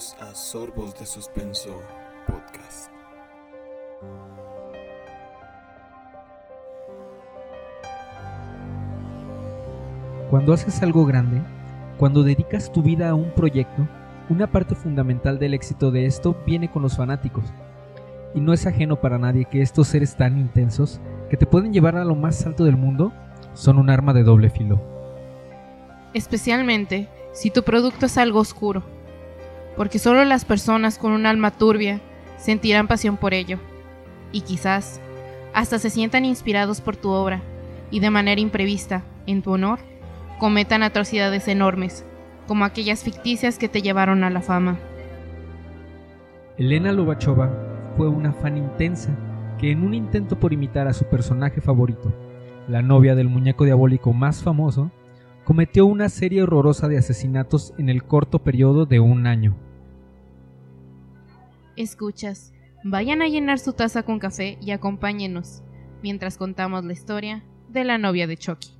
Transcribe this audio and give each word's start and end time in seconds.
Bienvenidos 0.00 0.16
a 0.20 0.34
Sorbos 0.34 0.98
de 0.98 1.04
Suspenso 1.04 1.76
Podcast. 2.26 2.90
Cuando 10.30 10.54
haces 10.54 10.82
algo 10.82 11.04
grande, 11.04 11.42
cuando 11.98 12.22
dedicas 12.22 12.72
tu 12.72 12.82
vida 12.82 13.10
a 13.10 13.14
un 13.14 13.30
proyecto, 13.32 13.86
una 14.30 14.50
parte 14.50 14.74
fundamental 14.74 15.38
del 15.38 15.52
éxito 15.52 15.90
de 15.90 16.06
esto 16.06 16.34
viene 16.46 16.70
con 16.70 16.80
los 16.80 16.96
fanáticos. 16.96 17.44
Y 18.34 18.40
no 18.40 18.54
es 18.54 18.66
ajeno 18.66 19.02
para 19.02 19.18
nadie 19.18 19.44
que 19.44 19.60
estos 19.60 19.88
seres 19.88 20.16
tan 20.16 20.38
intensos, 20.38 20.98
que 21.28 21.36
te 21.36 21.46
pueden 21.46 21.74
llevar 21.74 21.96
a 21.96 22.04
lo 22.04 22.14
más 22.14 22.46
alto 22.46 22.64
del 22.64 22.78
mundo, 22.78 23.12
son 23.52 23.76
un 23.76 23.90
arma 23.90 24.14
de 24.14 24.22
doble 24.22 24.48
filo. 24.48 24.80
Especialmente 26.14 27.08
si 27.32 27.50
tu 27.50 27.62
producto 27.64 28.06
es 28.06 28.16
algo 28.16 28.38
oscuro, 28.38 28.82
porque 29.76 29.98
solo 29.98 30.24
las 30.24 30.44
personas 30.44 30.98
con 30.98 31.12
un 31.12 31.26
alma 31.26 31.50
turbia 31.50 32.00
sentirán 32.36 32.88
pasión 32.88 33.16
por 33.16 33.34
ello, 33.34 33.58
y 34.32 34.42
quizás 34.42 35.00
hasta 35.52 35.78
se 35.78 35.90
sientan 35.90 36.24
inspirados 36.24 36.80
por 36.80 36.96
tu 36.96 37.10
obra, 37.10 37.42
y 37.90 38.00
de 38.00 38.10
manera 38.10 38.40
imprevista, 38.40 39.02
en 39.26 39.42
tu 39.42 39.52
honor, 39.52 39.78
cometan 40.38 40.82
atrocidades 40.82 41.48
enormes, 41.48 42.04
como 42.46 42.64
aquellas 42.64 43.04
ficticias 43.04 43.58
que 43.58 43.68
te 43.68 43.82
llevaron 43.82 44.24
a 44.24 44.30
la 44.30 44.40
fama. 44.40 44.78
Elena 46.56 46.92
Lobachova 46.92 47.50
fue 47.96 48.08
una 48.08 48.32
fan 48.32 48.56
intensa 48.56 49.10
que 49.58 49.70
en 49.70 49.82
un 49.82 49.94
intento 49.94 50.38
por 50.38 50.52
imitar 50.52 50.86
a 50.86 50.92
su 50.92 51.04
personaje 51.04 51.60
favorito, 51.60 52.12
la 52.68 52.82
novia 52.82 53.14
del 53.14 53.28
muñeco 53.28 53.64
diabólico 53.64 54.12
más 54.12 54.42
famoso, 54.42 54.90
cometió 55.50 55.84
una 55.84 56.08
serie 56.08 56.44
horrorosa 56.44 56.86
de 56.86 56.96
asesinatos 56.96 57.74
en 57.76 57.88
el 57.88 58.04
corto 58.04 58.38
periodo 58.38 58.86
de 58.86 59.00
un 59.00 59.26
año. 59.26 59.56
Escuchas, 61.74 62.52
vayan 62.84 63.20
a 63.20 63.26
llenar 63.26 63.58
su 63.58 63.72
taza 63.72 64.04
con 64.04 64.20
café 64.20 64.58
y 64.60 64.70
acompáñenos 64.70 65.64
mientras 66.04 66.38
contamos 66.38 66.84
la 66.84 66.92
historia 66.92 67.42
de 67.68 67.82
la 67.82 67.98
novia 67.98 68.28
de 68.28 68.36
Chucky. 68.36 68.79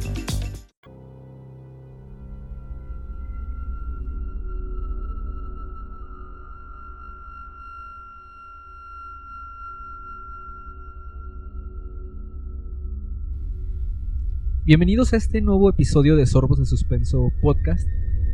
Bienvenidos 14.71 15.11
a 15.11 15.17
este 15.17 15.41
nuevo 15.41 15.69
episodio 15.69 16.15
de 16.15 16.25
Sorbos 16.25 16.57
de 16.57 16.63
Suspenso 16.65 17.29
Podcast. 17.41 17.85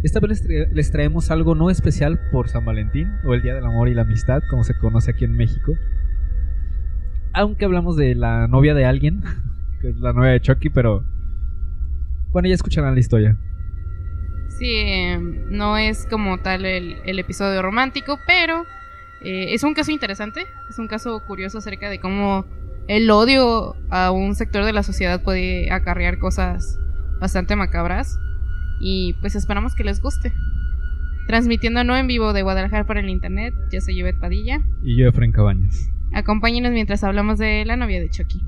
Esta 0.04 0.20
vez 0.20 0.30
les, 0.30 0.46
tra- 0.48 0.72
les 0.72 0.92
traemos 0.92 1.32
algo 1.32 1.56
no 1.56 1.72
especial 1.72 2.20
por 2.32 2.48
San 2.48 2.64
Valentín 2.64 3.12
o 3.26 3.34
el 3.34 3.42
Día 3.42 3.56
del 3.56 3.66
Amor 3.66 3.90
y 3.90 3.96
la 3.96 4.04
Amistad, 4.04 4.44
como 4.48 4.64
se 4.64 4.78
conoce 4.78 5.10
aquí 5.10 5.26
en 5.26 5.32
México. 5.32 5.74
Aunque 7.34 7.66
hablamos 7.66 7.98
de 7.98 8.14
la 8.14 8.48
novia 8.48 8.76
de 8.76 8.86
alguien, 8.86 9.24
que 9.82 9.90
es 9.90 9.98
la 9.98 10.14
novia 10.14 10.30
de 10.30 10.42
Chucky, 10.42 10.70
pero 10.70 11.04
bueno, 12.30 12.48
ya 12.50 12.54
escucharán 12.54 12.94
la 12.94 13.00
historia. 13.00 13.36
Sí, 14.60 14.70
eh, 14.76 15.18
no 15.50 15.76
es 15.80 16.06
como 16.06 16.38
tal 16.38 16.66
el, 16.66 16.98
el 17.04 17.18
episodio 17.18 17.64
romántico, 17.64 18.20
pero 18.28 18.62
eh, 19.22 19.56
es 19.56 19.64
un 19.64 19.74
caso 19.74 19.90
interesante, 19.90 20.46
es 20.70 20.78
un 20.78 20.88
caso 20.88 21.20
curioso 21.26 21.58
acerca 21.58 21.90
de 21.90 22.00
cómo 22.00 22.46
el 22.88 23.10
odio 23.12 23.76
a 23.90 24.12
un 24.12 24.36
sector 24.36 24.66
de 24.66 24.74
la 24.74 24.84
sociedad 24.84 25.22
puede 25.22 25.72
acarrear 25.72 26.20
cosas 26.20 26.80
bastante 27.20 27.56
macabras 27.56 28.18
y 28.80 29.14
pues 29.22 29.36
esperamos 29.36 29.76
que 29.76 29.84
les 29.84 30.02
guste. 30.02 30.34
Transmitiendo 31.28 31.84
no 31.84 31.98
en 31.98 32.08
vivo 32.08 32.32
de 32.32 32.42
Guadalajara 32.42 32.86
por 32.86 32.98
el 32.98 33.10
internet, 33.10 33.54
yo 33.72 33.82
soy 33.82 33.98
Yvette 33.98 34.20
Padilla. 34.20 34.62
Y 34.82 34.98
yo, 34.98 35.10
Efraín 35.10 35.34
Cabañas. 35.34 35.90
Acompáñenos 36.14 36.72
mientras 36.72 37.04
hablamos 37.04 37.38
de 37.38 37.66
la 37.66 37.76
novia 37.76 38.00
de 38.00 38.10
Chucky. 38.10 38.42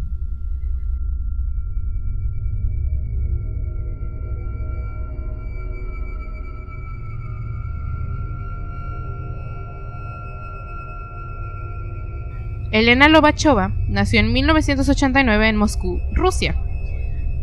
Elena 12.71 13.09
Lobachova 13.09 13.73
nació 13.87 14.19
en 14.19 14.31
1989 14.31 15.49
en 15.49 15.55
Moscú, 15.55 15.99
Rusia. 16.13 16.55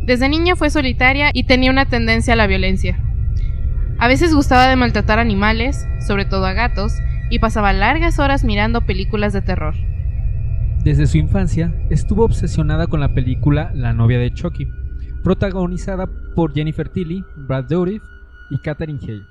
Desde 0.03 0.29
niña 0.29 0.55
fue 0.55 0.69
solitaria 0.69 1.31
y 1.33 1.43
tenía 1.43 1.69
una 1.69 1.85
tendencia 1.85 2.33
a 2.33 2.37
la 2.37 2.47
violencia. 2.47 2.97
A 3.99 4.07
veces 4.07 4.33
gustaba 4.33 4.67
de 4.67 4.77
maltratar 4.77 5.19
animales, 5.19 5.85
sobre 5.99 6.23
todo 6.23 6.45
a 6.45 6.53
gatos, 6.53 6.93
y 7.29 7.39
pasaba 7.39 7.73
largas 7.73 8.19
horas 8.19 8.45
mirando 8.45 8.85
películas 8.85 9.33
de 9.33 9.41
terror. 9.41 9.75
Desde 10.83 11.07
su 11.07 11.17
infancia 11.17 11.73
estuvo 11.89 12.23
obsesionada 12.23 12.87
con 12.87 13.01
la 13.01 13.13
película 13.13 13.71
La 13.73 13.91
novia 13.91 14.19
de 14.19 14.31
Chucky, 14.33 14.69
protagonizada 15.23 16.07
por 16.35 16.53
Jennifer 16.53 16.87
Tilly, 16.87 17.25
Brad 17.35 17.65
Dourif 17.65 18.01
y 18.49 18.59
Katherine 18.59 18.99
Hale. 19.03 19.23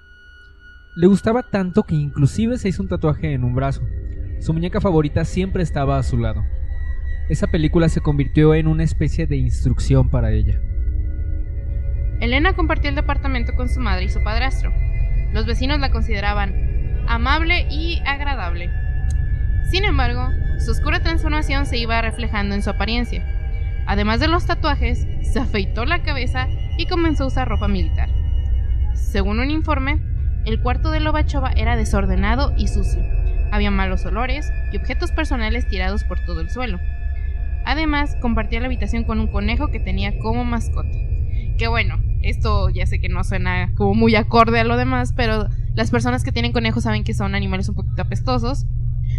Le 0.96 1.06
gustaba 1.06 1.42
tanto 1.42 1.84
que 1.84 1.94
inclusive 1.94 2.58
se 2.58 2.68
hizo 2.68 2.82
un 2.82 2.88
tatuaje 2.88 3.32
en 3.32 3.44
un 3.44 3.54
brazo. 3.54 3.80
Su 4.38 4.52
muñeca 4.52 4.80
favorita 4.80 5.24
siempre 5.24 5.62
estaba 5.62 5.98
a 5.98 6.02
su 6.02 6.18
lado. 6.18 6.44
Esa 7.28 7.48
película 7.48 7.88
se 7.88 8.00
convirtió 8.00 8.54
en 8.54 8.68
una 8.68 8.84
especie 8.84 9.26
de 9.26 9.36
instrucción 9.36 10.10
para 10.10 10.30
ella. 10.30 10.60
Elena 12.20 12.54
compartió 12.54 12.88
el 12.88 12.96
departamento 12.96 13.54
con 13.56 13.68
su 13.68 13.80
madre 13.80 14.04
y 14.04 14.08
su 14.08 14.22
padrastro. 14.22 14.72
Los 15.32 15.46
vecinos 15.46 15.80
la 15.80 15.90
consideraban 15.90 16.54
amable 17.08 17.66
y 17.70 18.00
agradable. 18.06 18.70
Sin 19.70 19.84
embargo, 19.84 20.28
su 20.58 20.70
oscura 20.70 21.00
transformación 21.00 21.66
se 21.66 21.78
iba 21.78 22.00
reflejando 22.00 22.54
en 22.54 22.62
su 22.62 22.70
apariencia. 22.70 23.24
Además 23.86 24.20
de 24.20 24.28
los 24.28 24.46
tatuajes, 24.46 25.06
se 25.22 25.40
afeitó 25.40 25.84
la 25.84 26.02
cabeza 26.02 26.48
y 26.78 26.86
comenzó 26.86 27.24
a 27.24 27.28
usar 27.28 27.48
ropa 27.48 27.68
militar. 27.68 28.08
Según 28.94 29.40
un 29.40 29.50
informe, 29.50 30.00
El 30.44 30.62
cuarto 30.62 30.92
de 30.92 31.00
Lobachova 31.00 31.50
era 31.56 31.76
desordenado 31.76 32.54
y 32.56 32.68
sucio. 32.68 33.02
Había 33.50 33.70
malos 33.70 34.04
olores 34.04 34.52
y 34.72 34.76
objetos 34.76 35.12
personales 35.12 35.66
tirados 35.68 36.04
por 36.04 36.24
todo 36.24 36.40
el 36.40 36.50
suelo. 36.50 36.78
Además, 37.64 38.16
compartía 38.20 38.60
la 38.60 38.66
habitación 38.66 39.04
con 39.04 39.18
un 39.18 39.26
conejo 39.26 39.68
que 39.68 39.80
tenía 39.80 40.18
como 40.18 40.44
mascota. 40.44 40.96
Que 41.58 41.68
bueno, 41.68 42.00
esto 42.22 42.68
ya 42.68 42.86
sé 42.86 43.00
que 43.00 43.08
no 43.08 43.24
suena 43.24 43.72
como 43.76 43.94
muy 43.94 44.14
acorde 44.14 44.60
a 44.60 44.64
lo 44.64 44.76
demás, 44.76 45.12
pero 45.16 45.48
las 45.74 45.90
personas 45.90 46.24
que 46.24 46.32
tienen 46.32 46.52
conejos 46.52 46.84
saben 46.84 47.04
que 47.04 47.14
son 47.14 47.34
animales 47.34 47.68
un 47.68 47.74
poquito 47.74 48.02
apestosos, 48.02 48.66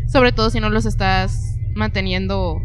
sobre 0.07 0.31
todo 0.31 0.49
si 0.49 0.59
no 0.59 0.69
los 0.69 0.85
estás 0.85 1.59
manteniendo 1.75 2.61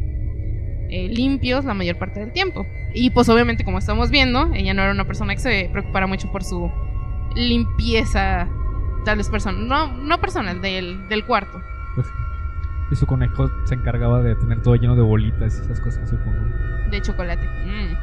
eh, 0.88 1.08
limpios 1.08 1.64
la 1.64 1.74
mayor 1.74 1.98
parte 1.98 2.20
del 2.20 2.32
tiempo. 2.32 2.66
Y 2.94 3.10
pues 3.10 3.28
obviamente 3.28 3.64
como 3.64 3.78
estamos 3.78 4.10
viendo, 4.10 4.52
ella 4.54 4.74
no 4.74 4.82
era 4.82 4.92
una 4.92 5.06
persona 5.06 5.34
que 5.34 5.40
se 5.40 5.68
preocupara 5.72 6.06
mucho 6.06 6.30
por 6.30 6.44
su 6.44 6.70
limpieza, 7.34 8.48
tal 9.04 9.18
vez 9.18 9.28
personal, 9.28 9.68
no, 9.68 9.92
no 9.98 10.20
personal, 10.20 10.60
del, 10.60 11.08
del 11.08 11.24
cuarto. 11.24 11.60
Pues. 11.94 12.06
Y 12.90 12.96
su 12.96 13.06
conejo 13.06 13.50
se 13.64 13.74
encargaba 13.74 14.22
de 14.22 14.34
tener 14.36 14.62
todo 14.62 14.74
lleno 14.76 14.94
de 14.94 15.02
bolitas 15.02 15.58
y 15.58 15.60
esas 15.62 15.80
cosas, 15.80 16.08
supongo. 16.08 16.38
De 16.90 17.00
chocolate. 17.00 17.46
Mm. 17.46 17.96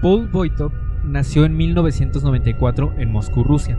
Paul 0.00 0.28
Voitov 0.28 0.72
nació 1.04 1.44
en 1.44 1.56
1994 1.56 2.94
en 2.98 3.10
Moscú, 3.10 3.42
Rusia. 3.44 3.78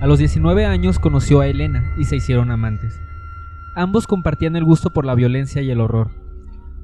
A 0.00 0.06
los 0.06 0.18
19 0.18 0.66
años 0.66 0.98
conoció 0.98 1.40
a 1.40 1.46
Elena 1.46 1.94
y 1.96 2.04
se 2.04 2.16
hicieron 2.16 2.50
amantes. 2.50 3.00
Ambos 3.74 4.06
compartían 4.06 4.56
el 4.56 4.64
gusto 4.64 4.92
por 4.92 5.06
la 5.06 5.14
violencia 5.14 5.62
y 5.62 5.70
el 5.70 5.80
horror. 5.80 6.10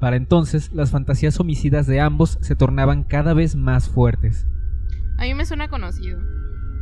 Para 0.00 0.16
entonces, 0.16 0.72
las 0.72 0.92
fantasías 0.92 1.38
homicidas 1.40 1.86
de 1.86 2.00
ambos 2.00 2.38
se 2.40 2.54
tornaban 2.54 3.02
cada 3.02 3.34
vez 3.34 3.56
más 3.56 3.88
fuertes. 3.88 4.46
A 5.18 5.22
mí 5.24 5.34
me 5.34 5.44
suena 5.44 5.68
conocido. 5.68 6.20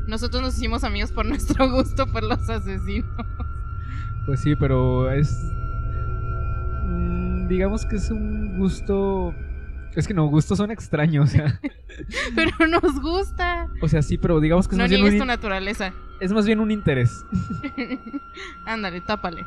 Nosotros 0.07 0.43
nos 0.43 0.57
hicimos 0.57 0.85
amigos 0.85 1.13
por 1.13 1.27
nuestro 1.29 1.71
gusto 1.71 2.07
por 2.07 2.23
los 2.23 2.49
asesinos. 2.49 3.11
Pues 4.27 4.41
sí, 4.41 4.57
pero 4.57 5.11
es... 5.11 5.41
mm, 6.85 7.49
Digamos 7.49 7.85
que 7.87 7.97
es 7.97 8.11
un 8.11 8.59
gusto... 8.59 9.35
Es 9.95 10.07
que 10.07 10.13
no, 10.13 10.27
gustos 10.27 10.59
son 10.59 10.71
extraños, 10.71 11.25
o 11.25 11.33
sea... 11.33 11.59
Pero 12.35 12.67
nos 12.67 13.01
gusta. 13.01 13.71
O 13.81 13.89
sea, 13.89 14.03
sí, 14.03 14.19
pero 14.19 14.41
digamos 14.41 14.69
que 14.69 14.75
es, 14.75 14.77
No 14.77 14.85
más, 14.85 14.91
bien 14.91 15.01
niegues 15.01 15.15
un, 15.15 15.21
tu 15.21 15.25
naturaleza. 15.27 15.95
es 16.21 16.33
más 16.33 16.45
bien 16.45 16.61
un 16.61 16.71
interés. 16.71 17.25
Ándale, 18.67 19.01
tápale. 19.01 19.47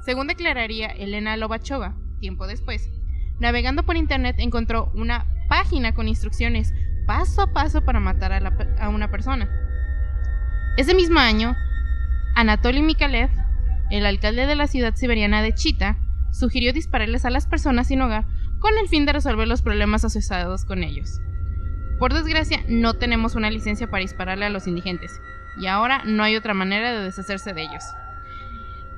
Según 0.00 0.26
declararía 0.26 0.88
Elena 0.88 1.34
Lobachova, 1.38 1.94
tiempo 2.20 2.46
después, 2.46 2.90
navegando 3.40 3.84
por 3.84 3.96
internet 3.96 4.36
encontró 4.38 4.90
una 4.94 5.24
página 5.48 5.94
con 5.94 6.08
instrucciones 6.08 6.74
paso 7.06 7.42
a 7.42 7.52
paso 7.52 7.82
para 7.82 8.00
matar 8.00 8.32
a, 8.32 8.40
la 8.40 8.88
una 8.88 9.10
persona. 9.10 9.48
Ese 10.76 10.94
mismo 10.94 11.18
año, 11.18 11.56
Anatoly 12.34 12.82
Mikalev, 12.82 13.30
el 13.90 14.04
alcalde 14.04 14.46
de 14.46 14.56
la 14.56 14.66
ciudad 14.66 14.94
siberiana 14.94 15.42
de 15.42 15.54
Chita, 15.54 15.96
sugirió 16.32 16.72
dispararles 16.72 17.24
a 17.24 17.30
las 17.30 17.46
personas 17.46 17.86
sin 17.86 18.02
hogar 18.02 18.26
con 18.58 18.76
el 18.78 18.88
fin 18.88 19.06
de 19.06 19.12
resolver 19.12 19.48
los 19.48 19.62
problemas 19.62 20.04
asociados 20.04 20.64
con 20.64 20.82
ellos. 20.82 21.20
Por 21.98 22.12
desgracia, 22.12 22.62
no 22.68 22.94
tenemos 22.94 23.36
una 23.36 23.50
licencia 23.50 23.88
para 23.88 24.02
dispararle 24.02 24.44
a 24.44 24.50
los 24.50 24.66
indigentes, 24.66 25.18
y 25.58 25.66
ahora 25.66 26.02
no 26.04 26.22
hay 26.22 26.36
otra 26.36 26.52
manera 26.52 26.92
de 26.92 27.04
deshacerse 27.04 27.54
de 27.54 27.62
ellos. 27.62 27.84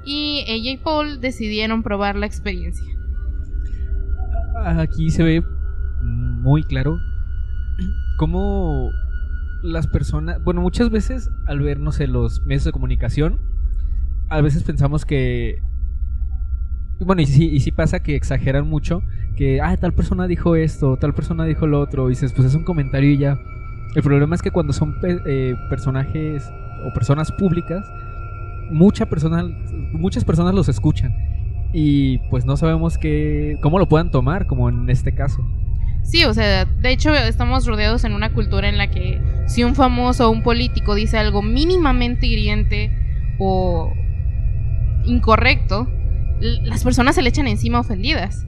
Y 0.05 0.45
ella 0.49 0.73
y 0.73 0.79
Paul 0.79 1.21
decidieron 1.21 1.83
probar 1.83 2.17
la 2.17 2.27
experiencia. 2.27 2.87
Aquí 4.65 5.11
se 5.11 5.23
ve 5.23 5.45
muy 6.01 6.65
claro 6.65 6.99
cómo 8.19 8.91
las 9.63 9.87
personas, 9.87 10.43
bueno, 10.45 10.61
muchas 10.61 10.91
veces 10.91 11.31
al 11.47 11.61
ver, 11.61 11.81
no 11.81 11.93
sé, 11.93 12.07
los 12.07 12.43
medios 12.45 12.65
de 12.65 12.73
comunicación, 12.73 13.41
a 14.29 14.43
veces 14.43 14.63
pensamos 14.65 15.07
que, 15.07 15.63
bueno, 17.01 17.23
y 17.23 17.27
sí, 17.27 17.49
y 17.49 17.61
sí 17.61 17.73
pasa 17.73 18.01
que 18.01 18.17
exageran 18.17 18.69
mucho, 18.69 19.03
que, 19.37 19.63
ah, 19.63 19.77
tal 19.77 19.95
persona 19.95 20.27
dijo 20.27 20.57
esto, 20.57 20.97
tal 20.99 21.15
persona 21.15 21.45
dijo 21.45 21.67
lo 21.67 21.81
otro, 21.81 22.09
y 22.09 22.11
dices, 22.11 22.33
pues 22.33 22.49
es 22.49 22.55
un 22.55 22.65
comentario 22.65 23.11
y 23.11 23.19
ya. 23.19 23.39
El 23.95 24.03
problema 24.03 24.35
es 24.35 24.43
que 24.43 24.51
cuando 24.51 24.73
son 24.73 24.97
eh, 25.03 25.55
personajes 25.71 26.51
o 26.85 26.93
personas 26.93 27.33
públicas, 27.33 27.87
mucha 28.71 29.07
persona, 29.07 29.45
muchas 29.93 30.25
personas 30.25 30.55
los 30.55 30.69
escuchan 30.69 31.15
y 31.73 32.19
pues 32.31 32.45
no 32.45 32.57
sabemos 32.57 32.99
qué, 32.99 33.59
cómo 33.63 33.79
lo 33.79 33.89
puedan 33.89 34.11
tomar, 34.11 34.47
como 34.47 34.69
en 34.69 34.91
este 34.91 35.15
caso. 35.15 35.43
Sí, 36.03 36.25
o 36.25 36.33
sea, 36.33 36.65
de 36.65 36.91
hecho 36.91 37.15
estamos 37.15 37.67
rodeados 37.67 38.05
en 38.05 38.15
una 38.15 38.33
cultura 38.33 38.69
en 38.69 38.79
la 38.79 38.91
que 38.91 39.21
si 39.47 39.65
un 39.65 39.75
famoso 39.75 40.29
o 40.29 40.31
un 40.31 40.43
político 40.43 40.95
dice 40.95 41.19
algo 41.19 41.43
mínimamente 41.43 42.27
hiriente 42.27 42.91
o 43.39 43.93
incorrecto, 45.05 45.89
las 46.41 46.85
personas 46.85 47.15
se 47.15 47.23
le 47.23 47.29
echan 47.29 47.47
encima 47.47 47.81
ofendidas. 47.81 48.47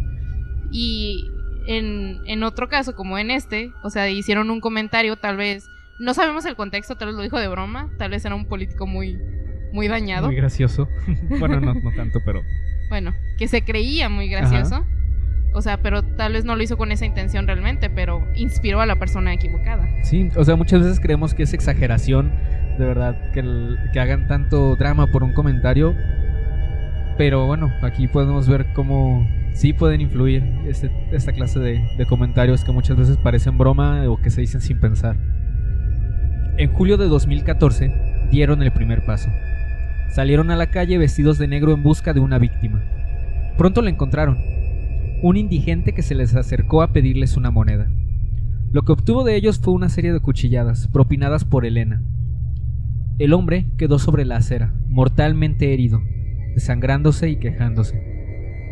Y 0.70 1.28
en, 1.66 2.18
en 2.26 2.42
otro 2.42 2.68
caso, 2.68 2.94
como 2.94 3.18
en 3.18 3.30
este, 3.30 3.72
o 3.82 3.90
sea, 3.90 4.08
hicieron 4.08 4.50
un 4.50 4.60
comentario, 4.60 5.16
tal 5.16 5.36
vez, 5.36 5.66
no 5.98 6.14
sabemos 6.14 6.44
el 6.46 6.56
contexto, 6.56 6.96
tal 6.96 7.08
vez 7.08 7.16
lo 7.16 7.22
dijo 7.22 7.38
de 7.38 7.48
broma, 7.48 7.90
tal 7.98 8.10
vez 8.10 8.24
era 8.24 8.34
un 8.34 8.46
político 8.46 8.86
muy, 8.86 9.18
muy 9.72 9.88
dañado. 9.88 10.26
Muy 10.26 10.36
gracioso. 10.36 10.88
bueno, 11.38 11.60
no, 11.60 11.74
no 11.74 11.92
tanto, 11.94 12.20
pero 12.24 12.42
bueno, 12.88 13.12
que 13.38 13.48
se 13.48 13.62
creía 13.62 14.08
muy 14.08 14.28
gracioso. 14.28 14.84
O 15.52 15.62
sea, 15.62 15.78
pero 15.78 16.02
tal 16.02 16.34
vez 16.34 16.44
no 16.44 16.54
lo 16.54 16.62
hizo 16.62 16.76
con 16.76 16.92
esa 16.92 17.06
intención 17.06 17.46
realmente, 17.46 17.90
pero 17.90 18.22
inspiró 18.36 18.80
a 18.80 18.86
la 18.86 18.96
persona 18.96 19.32
equivocada. 19.34 19.88
sí, 20.02 20.30
o 20.36 20.44
sea, 20.44 20.56
muchas 20.56 20.80
veces 20.80 21.00
creemos 21.00 21.34
que 21.34 21.42
es 21.42 21.52
exageración, 21.54 22.30
de 22.78 22.84
verdad, 22.86 23.16
que, 23.32 23.98
hagan 23.98 24.28
tanto 24.28 24.76
drama 24.76 25.08
por 25.08 25.22
un 25.24 25.32
comentario. 25.32 25.94
Pero 27.18 27.46
bueno, 27.46 27.70
aquí 27.82 28.08
podemos 28.08 28.48
ver 28.48 28.72
cómo 28.74 29.28
sí 29.52 29.72
pueden 29.72 30.00
influir 30.00 30.42
este- 30.66 30.90
esta 31.12 31.32
clase 31.32 31.58
de, 31.58 31.82
de 31.98 32.06
comentarios 32.06 32.64
que 32.64 32.72
muchas 32.72 32.96
veces 32.96 33.16
parecen 33.18 33.58
broma 33.58 34.04
o 34.08 34.16
que 34.16 34.30
se 34.30 34.40
dicen 34.40 34.60
sin 34.60 34.78
pensar. 34.80 35.16
En 36.56 36.72
julio 36.72 36.96
de 36.96 37.08
2014 37.08 37.92
dieron 38.30 38.62
el 38.62 38.72
primer 38.72 39.04
paso. 39.04 39.28
Salieron 40.14 40.50
a 40.50 40.56
la 40.56 40.66
calle 40.70 40.96
vestidos 40.98 41.38
de 41.38 41.48
negro 41.48 41.72
en 41.72 41.82
busca 41.82 42.12
de 42.12 42.20
una 42.20 42.38
víctima. 42.38 42.80
Pronto 43.58 43.82
la 43.82 43.90
encontraron, 43.90 44.38
un 45.22 45.36
indigente 45.36 45.92
que 45.92 46.02
se 46.02 46.14
les 46.14 46.34
acercó 46.34 46.82
a 46.82 46.92
pedirles 46.92 47.36
una 47.36 47.50
moneda. 47.50 47.90
Lo 48.72 48.82
que 48.82 48.92
obtuvo 48.92 49.24
de 49.24 49.36
ellos 49.36 49.58
fue 49.58 49.74
una 49.74 49.88
serie 49.88 50.12
de 50.12 50.20
cuchilladas, 50.20 50.88
propinadas 50.88 51.44
por 51.44 51.66
Elena. 51.66 52.02
El 53.18 53.34
hombre 53.34 53.66
quedó 53.76 53.98
sobre 53.98 54.24
la 54.24 54.36
acera, 54.36 54.72
mortalmente 54.88 55.74
herido, 55.74 56.00
desangrándose 56.54 57.28
y 57.28 57.36
quejándose. 57.36 58.02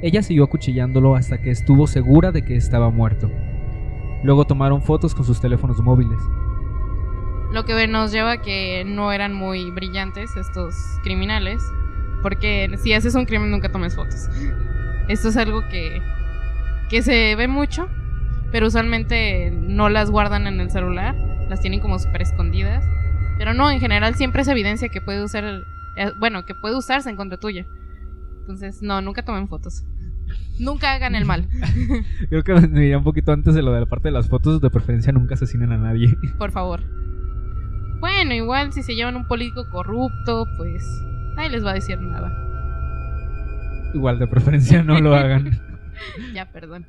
Ella 0.02 0.22
siguió 0.22 0.44
acuchillándolo 0.44 1.16
hasta 1.16 1.42
que 1.42 1.50
estuvo 1.50 1.86
segura 1.86 2.32
de 2.32 2.44
que 2.44 2.56
estaba 2.56 2.90
muerto. 2.90 3.30
Luego 4.22 4.46
tomaron 4.46 4.82
fotos 4.82 5.14
con 5.14 5.24
sus 5.24 5.40
teléfonos 5.40 5.80
móviles. 5.80 6.18
Lo 7.52 7.64
que 7.64 7.86
nos 7.88 8.12
lleva 8.12 8.32
a 8.32 8.42
que 8.42 8.84
no 8.86 9.12
eran 9.12 9.34
muy 9.34 9.70
brillantes 9.70 10.36
estos 10.36 10.74
criminales, 11.02 11.60
porque 12.22 12.70
si 12.78 12.92
haces 12.92 13.14
un 13.14 13.24
crimen 13.24 13.50
nunca 13.50 13.72
tomes 13.72 13.96
fotos. 13.96 14.28
Esto 15.08 15.28
es 15.28 15.36
algo 15.36 15.62
que, 15.68 16.00
que 16.88 17.02
se 17.02 17.34
ve 17.36 17.48
mucho, 17.48 17.88
pero 18.50 18.66
usualmente 18.66 19.50
no 19.50 19.88
las 19.88 20.10
guardan 20.10 20.46
en 20.46 20.60
el 20.60 20.70
celular, 20.70 21.14
las 21.48 21.60
tienen 21.60 21.80
como 21.80 21.98
súper 21.98 22.22
escondidas. 22.22 22.84
Pero 23.38 23.54
no, 23.54 23.70
en 23.70 23.80
general 23.80 24.14
siempre 24.14 24.42
es 24.42 24.48
evidencia 24.48 24.88
que 24.88 25.00
puede 25.00 25.22
usar, 25.22 25.44
eh, 25.96 26.12
bueno, 26.18 26.44
que 26.44 26.54
puede 26.54 26.76
usarse 26.76 27.08
en 27.08 27.16
contra 27.16 27.38
tuya. 27.38 27.66
Entonces, 28.40 28.82
no, 28.82 29.00
nunca 29.00 29.24
tomen 29.24 29.48
fotos. 29.48 29.84
Nunca 30.58 30.92
hagan 30.92 31.14
el 31.14 31.24
mal, 31.24 31.48
Creo 32.28 32.42
que 32.42 32.54
diría 32.54 32.98
un 32.98 33.04
poquito 33.04 33.32
antes 33.32 33.54
de 33.54 33.62
lo 33.62 33.72
de 33.72 33.80
la 33.80 33.86
parte 33.86 34.08
de 34.08 34.12
las 34.12 34.28
fotos, 34.28 34.60
de 34.60 34.70
preferencia 34.70 35.12
nunca 35.12 35.34
asesinen 35.34 35.72
a 35.72 35.78
nadie. 35.78 36.16
por 36.38 36.50
favor. 36.50 36.82
Bueno, 38.00 38.34
igual 38.34 38.72
si 38.72 38.82
se 38.82 38.94
llevan 38.94 39.16
un 39.16 39.26
político 39.26 39.68
corrupto, 39.70 40.46
pues 40.56 40.84
nadie 41.36 41.50
les 41.50 41.64
va 41.64 41.70
a 41.70 41.74
decir 41.74 42.00
nada. 42.00 42.32
Igual 43.94 44.18
de 44.18 44.26
preferencia 44.26 44.82
no 44.82 45.00
lo 45.00 45.14
hagan. 45.14 45.60
ya, 46.34 46.50
perdón. 46.52 46.86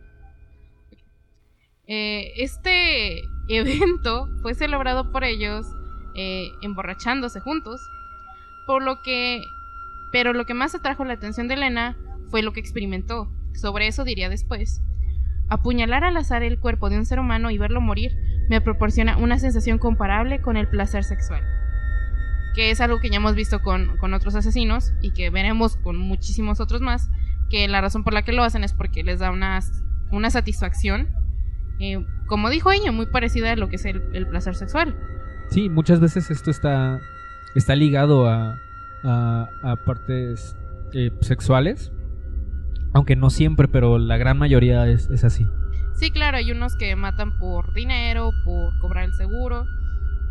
Eh, 1.88 2.34
este 2.38 3.22
evento 3.50 4.30
fue 4.42 4.54
celebrado 4.54 5.12
por 5.12 5.24
ellos 5.24 5.66
eh, 6.16 6.52
emborrachándose 6.62 7.40
juntos, 7.40 7.82
por 8.68 8.84
lo 8.84 9.02
que, 9.02 9.42
pero 10.12 10.34
lo 10.34 10.46
que 10.46 10.54
más 10.54 10.76
atrajo 10.76 11.04
la 11.06 11.14
atención 11.14 11.48
de 11.48 11.56
Elena 11.56 11.98
fue 12.30 12.44
lo 12.44 12.54
que 12.54 12.60
experimentó. 12.60 13.32
Sobre 13.54 13.88
eso 13.88 14.04
diría 14.04 14.30
después. 14.30 14.82
Apuñalar 15.50 16.04
al 16.04 16.16
azar 16.18 16.44
el 16.44 16.60
cuerpo 16.60 16.90
de 16.90 16.98
un 16.98 17.06
ser 17.06 17.20
humano 17.20 17.50
y 17.50 17.58
verlo 17.58 17.82
morir 17.82 18.12
me 18.50 18.62
proporciona 18.62 19.18
una 19.18 19.40
sensación 19.40 19.80
comparable 19.80 20.42
con 20.42 20.58
el 20.58 20.68
placer 20.68 21.04
sexual. 21.04 21.44
Que 22.54 22.70
es 22.70 22.82
algo 22.82 23.00
que 23.00 23.10
ya 23.10 23.18
hemos 23.18 23.36
visto 23.36 23.62
con, 23.62 23.98
con 23.98 24.14
otros 24.14 24.36
asesinos 24.36 24.94
y 25.02 25.12
que 25.12 25.32
veremos 25.32 25.76
con 25.78 25.98
muchísimos 25.98 26.60
otros 26.60 26.82
más, 26.82 27.10
que 27.50 27.68
la 27.68 27.82
razón 27.82 28.04
por 28.04 28.14
la 28.14 28.22
que 28.22 28.32
lo 28.32 28.44
hacen 28.44 28.64
es 28.64 28.74
porque 28.74 29.04
les 29.04 29.20
da 29.20 29.32
una, 29.32 29.60
una 30.12 30.30
satisfacción, 30.30 31.10
eh, 31.80 32.06
como 32.28 32.50
dijo 32.50 32.72
ella, 32.72 32.92
muy 32.92 33.06
parecida 33.08 33.52
a 33.52 33.56
lo 33.56 33.70
que 33.70 33.78
es 33.78 33.86
el, 33.86 34.02
el 34.14 34.28
placer 34.28 34.56
sexual. 34.56 34.96
Sí, 35.50 35.70
muchas 35.70 36.00
veces 36.00 36.30
esto 36.30 36.52
está, 36.52 37.00
está 37.56 37.76
ligado 37.76 38.28
a, 38.28 38.60
a, 39.04 39.50
a 39.64 39.76
partes 39.78 40.56
eh, 40.94 41.12
sexuales, 41.22 41.92
aunque 42.94 43.16
no 43.16 43.30
siempre, 43.30 43.68
pero 43.68 43.98
la 43.98 44.18
gran 44.18 44.38
mayoría 44.38 44.88
es, 44.88 45.10
es 45.10 45.24
así. 45.24 45.48
Sí, 45.96 46.12
claro, 46.12 46.38
hay 46.38 46.52
unos 46.52 46.76
que 46.76 46.96
matan 46.96 47.38
por 47.40 47.74
dinero, 47.74 48.32
por 48.46 48.78
cobrar 48.80 49.06
el 49.06 49.14
seguro, 49.14 49.66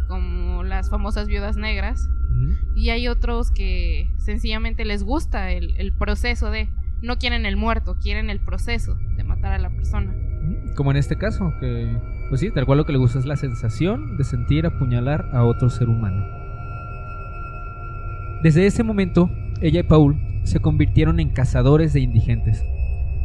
como 0.06 0.62
las 0.62 0.88
famosas 0.88 1.28
viudas 1.28 1.56
negras. 1.56 2.08
Y 2.76 2.90
hay 2.90 3.08
otros 3.08 3.50
que 3.50 4.08
sencillamente 4.18 4.84
les 4.84 5.02
gusta 5.02 5.50
el, 5.50 5.75
el 5.78 5.92
proceso 5.92 6.50
de... 6.50 6.68
No 7.02 7.16
quieren 7.18 7.46
el 7.46 7.56
muerto, 7.56 7.96
quieren 8.02 8.28
el 8.30 8.40
proceso 8.40 8.96
de 9.16 9.24
matar 9.24 9.52
a 9.52 9.58
la 9.58 9.70
persona. 9.70 10.14
Como 10.74 10.90
en 10.90 10.96
este 10.96 11.16
caso, 11.16 11.52
que, 11.60 11.96
pues 12.28 12.40
sí, 12.40 12.50
tal 12.50 12.66
cual 12.66 12.78
lo 12.78 12.86
que 12.86 12.92
le 12.92 12.98
gusta 12.98 13.18
es 13.18 13.26
la 13.26 13.36
sensación 13.36 14.16
de 14.16 14.24
sentir 14.24 14.66
apuñalar 14.66 15.28
a 15.32 15.44
otro 15.44 15.70
ser 15.70 15.88
humano. 15.88 16.24
Desde 18.42 18.66
ese 18.66 18.82
momento, 18.84 19.30
ella 19.60 19.80
y 19.80 19.84
Paul 19.84 20.16
se 20.44 20.60
convirtieron 20.60 21.20
en 21.20 21.30
cazadores 21.30 21.92
de 21.92 22.00
indigentes. 22.00 22.64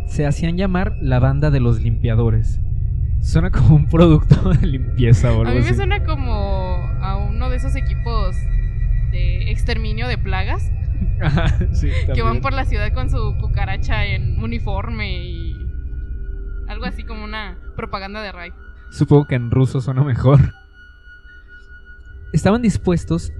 Se 0.07 0.25
hacían 0.25 0.57
llamar 0.57 0.95
la 1.01 1.19
banda 1.19 1.49
de 1.51 1.59
los 1.59 1.81
limpiadores. 1.81 2.59
Suena 3.21 3.51
como 3.51 3.75
un 3.75 3.87
producto 3.87 4.49
de 4.53 4.67
limpieza 4.67 5.31
o 5.31 5.45
A 5.45 5.49
mí 5.49 5.59
me 5.59 5.65
así. 5.67 5.75
suena 5.75 6.03
como 6.03 6.33
a 7.01 7.17
uno 7.17 7.49
de 7.49 7.55
esos 7.57 7.75
equipos 7.75 8.35
de 9.11 9.51
exterminio 9.51 10.07
de 10.07 10.17
plagas 10.17 10.71
Ajá, 11.21 11.47
sí, 11.73 11.89
que 12.13 12.21
van 12.21 12.41
por 12.41 12.53
la 12.53 12.65
ciudad 12.65 12.93
con 12.93 13.09
su 13.09 13.37
cucaracha 13.39 14.05
en 14.05 14.41
uniforme 14.43 15.23
y 15.23 15.53
algo 16.67 16.85
así 16.85 17.03
como 17.03 17.23
una 17.23 17.57
propaganda 17.75 18.21
de 18.21 18.31
Ray. 18.31 18.51
Supongo 18.91 19.25
que 19.25 19.35
en 19.35 19.51
ruso 19.51 19.81
suena 19.81 20.03
mejor. 20.03 20.39
Estaban 22.31 22.61
dispuestos 22.61 23.31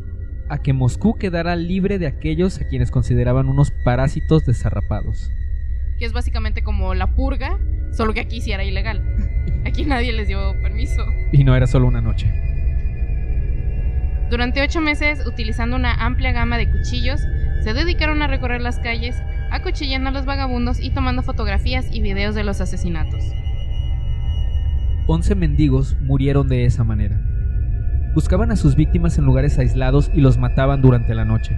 a 0.50 0.58
que 0.60 0.74
Moscú 0.74 1.15
quedara 1.17 1.55
libre 1.55 2.00
de 2.00 2.08
aquellos 2.08 2.60
a 2.62 2.67
quienes 2.67 2.91
consideraban 2.91 3.48
unos 3.48 3.72
parásitos 3.84 4.46
desarrapados. 4.46 5.32
Que 6.00 6.05
es 6.05 6.13
básicamente 6.13 6.63
como 6.63 6.93
la 6.93 7.15
purga, 7.15 7.60
solo 7.91 8.13
que 8.13 8.20
aquí 8.20 8.41
sí 8.41 8.51
era 8.51 8.63
ilegal. 8.63 9.03
Aquí 9.65 9.86
nadie 9.86 10.13
les 10.13 10.27
dio 10.27 10.53
permiso. 10.62 11.05
Y 11.32 11.43
no 11.43 11.55
era 11.55 11.67
solo 11.67 11.88
una 11.88 12.01
noche. 12.01 12.32
Durante 14.29 14.62
ocho 14.62 14.82
meses, 14.82 15.25
utilizando 15.27 15.75
una 15.75 15.93
amplia 15.93 16.32
gama 16.32 16.58
de 16.58 16.70
cuchillos, 16.70 17.22
se 17.63 17.74
dedicaron 17.74 18.22
a 18.22 18.27
recorrer 18.27 18.62
las 18.62 18.79
calles, 18.79 19.15
acuchillando 19.50 20.10
a 20.10 20.12
los 20.12 20.25
vagabundos 20.25 20.82
y 20.82 20.89
tomando 20.89 21.24
fotografías 21.24 21.88
y 21.93 22.01
videos 22.01 22.36
de 22.36 22.43
los 22.43 22.60
asesinatos. 22.60 23.24
11 25.08 25.36
mendigos 25.36 25.98
murieron 26.01 26.50
de 26.50 26.65
esa 26.65 26.84
manera. 26.84 27.22
Buscaban 28.13 28.51
a 28.51 28.58
sus 28.58 28.75
víctimas 28.75 29.17
en 29.17 29.25
lugares 29.25 29.58
aislados 29.60 30.12
y 30.13 30.20
los 30.20 30.38
mataban 30.38 30.82
durante 30.82 31.15
la 31.15 31.25
noche. 31.25 31.58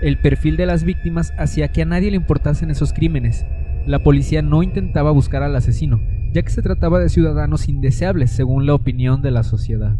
El 0.00 0.18
perfil 0.18 0.56
de 0.56 0.66
las 0.66 0.84
víctimas 0.84 1.32
hacía 1.36 1.68
que 1.68 1.82
a 1.82 1.86
nadie 1.86 2.10
le 2.10 2.16
importasen 2.16 2.70
esos 2.70 2.92
crímenes. 2.92 3.44
La 3.86 3.98
policía 4.00 4.42
no 4.42 4.62
intentaba 4.62 5.10
buscar 5.10 5.42
al 5.42 5.54
asesino, 5.56 6.00
ya 6.32 6.42
que 6.42 6.50
se 6.50 6.62
trataba 6.62 6.98
de 7.00 7.08
ciudadanos 7.08 7.68
indeseables 7.68 8.30
según 8.30 8.66
la 8.66 8.74
opinión 8.74 9.22
de 9.22 9.32
la 9.32 9.42
sociedad. 9.42 9.96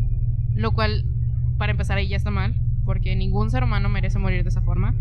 Lo 0.55 0.73
cual, 0.73 1.05
para 1.59 1.73
empezar, 1.73 1.99
ahí 1.99 2.09
ya 2.09 2.17
está 2.17 2.31
mal, 2.31 2.55
porque 2.85 3.15
ningún 3.17 3.51
ser 3.51 3.65
humano 3.65 3.89
merece 3.89 4.19
morir 4.19 4.45
de 4.45 4.49
esa 4.49 4.63
forma. 4.63 4.95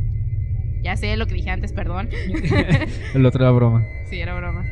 Ya 0.83 0.97
sé 0.97 1.15
lo 1.17 1.27
que 1.27 1.35
dije 1.35 1.49
antes, 1.51 1.73
perdón. 1.73 2.09
El 3.13 3.25
otro 3.25 3.43
era 3.43 3.51
broma. 3.51 3.85
Sí, 4.09 4.19
era 4.19 4.33
broma. 4.35 4.65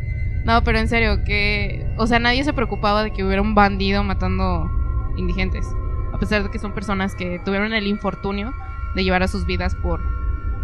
No, 0.45 0.63
pero 0.63 0.79
en 0.79 0.87
serio, 0.87 1.23
que. 1.23 1.85
O 1.97 2.07
sea, 2.07 2.19
nadie 2.19 2.43
se 2.43 2.53
preocupaba 2.53 3.03
de 3.03 3.11
que 3.11 3.23
hubiera 3.23 3.41
un 3.41 3.55
bandido 3.55 4.03
matando 4.03 4.69
indigentes. 5.17 5.65
A 6.13 6.17
pesar 6.19 6.43
de 6.43 6.49
que 6.49 6.59
son 6.59 6.73
personas 6.73 7.13
que 7.15 7.39
tuvieron 7.45 7.73
el 7.73 7.87
infortunio 7.87 8.53
de 8.95 9.03
llevar 9.03 9.21
a 9.23 9.27
sus 9.27 9.45
vidas 9.45 9.75
por, 9.75 10.01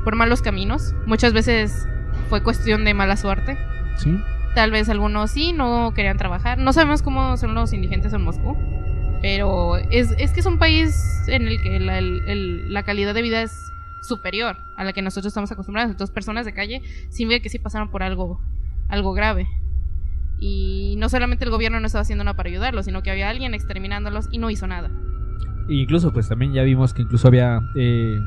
por 0.04 0.16
malos 0.16 0.42
caminos. 0.42 0.96
Muchas 1.06 1.34
veces 1.34 1.88
fue 2.30 2.42
cuestión 2.42 2.84
de 2.86 2.94
mala 2.94 3.16
suerte. 3.18 3.58
¿Sí? 3.98 4.18
Tal 4.56 4.72
vez 4.72 4.90
algunos 4.90 5.32
sí, 5.32 5.54
no 5.54 5.94
querían 5.94 6.18
trabajar. 6.18 6.58
No 6.58 6.74
sabemos 6.74 7.02
cómo 7.02 7.38
son 7.38 7.54
los 7.54 7.72
indigentes 7.74 8.14
en 8.14 8.22
Moscú. 8.24 8.58
Pero 9.22 9.78
es, 9.78 10.14
es 10.18 10.32
que 10.32 10.40
es 10.40 10.46
un 10.46 10.58
país 10.58 11.24
en 11.28 11.48
el 11.48 11.62
que 11.62 11.80
la, 11.80 11.98
el- 12.00 12.72
la 12.74 12.84
calidad 12.84 13.14
de 13.14 13.22
vida 13.22 13.42
es 13.42 13.72
superior 14.08 14.58
a 14.78 14.84
la 14.84 14.94
que 14.94 15.02
nosotros 15.02 15.32
estamos 15.32 15.52
acostumbrados. 15.52 15.92
Entonces, 15.92 16.14
personas 16.14 16.46
de 16.46 16.54
calle 16.54 16.82
significa 17.10 17.44
que 17.44 17.50
sí 17.50 17.60
pasaron 17.60 17.90
por 17.90 18.04
algo, 18.04 18.40
algo 18.90 19.14
grave. 19.14 19.48
Y 20.40 20.96
no 20.98 21.10
solamente 21.10 21.46
el 21.46 21.52
gobierno 21.52 21.80
no 21.80 21.88
estaba 21.88 22.02
haciendo 22.02 22.24
nada 22.24 22.36
para 22.36 22.50
ayudarlos, 22.50 22.86
sino 22.86 23.04
que 23.04 23.12
había 23.12 23.30
alguien 23.30 23.54
exterminándolos 23.54 24.28
y 24.32 24.38
no 24.38 24.50
hizo 24.50 24.68
nada. 24.68 24.92
E 25.70 25.76
incluso, 25.76 26.14
pues 26.14 26.28
también 26.30 26.54
ya 26.54 26.64
vimos 26.64 26.94
que 26.94 27.02
incluso 27.02 27.28
había 27.28 27.62
eh, 27.76 28.20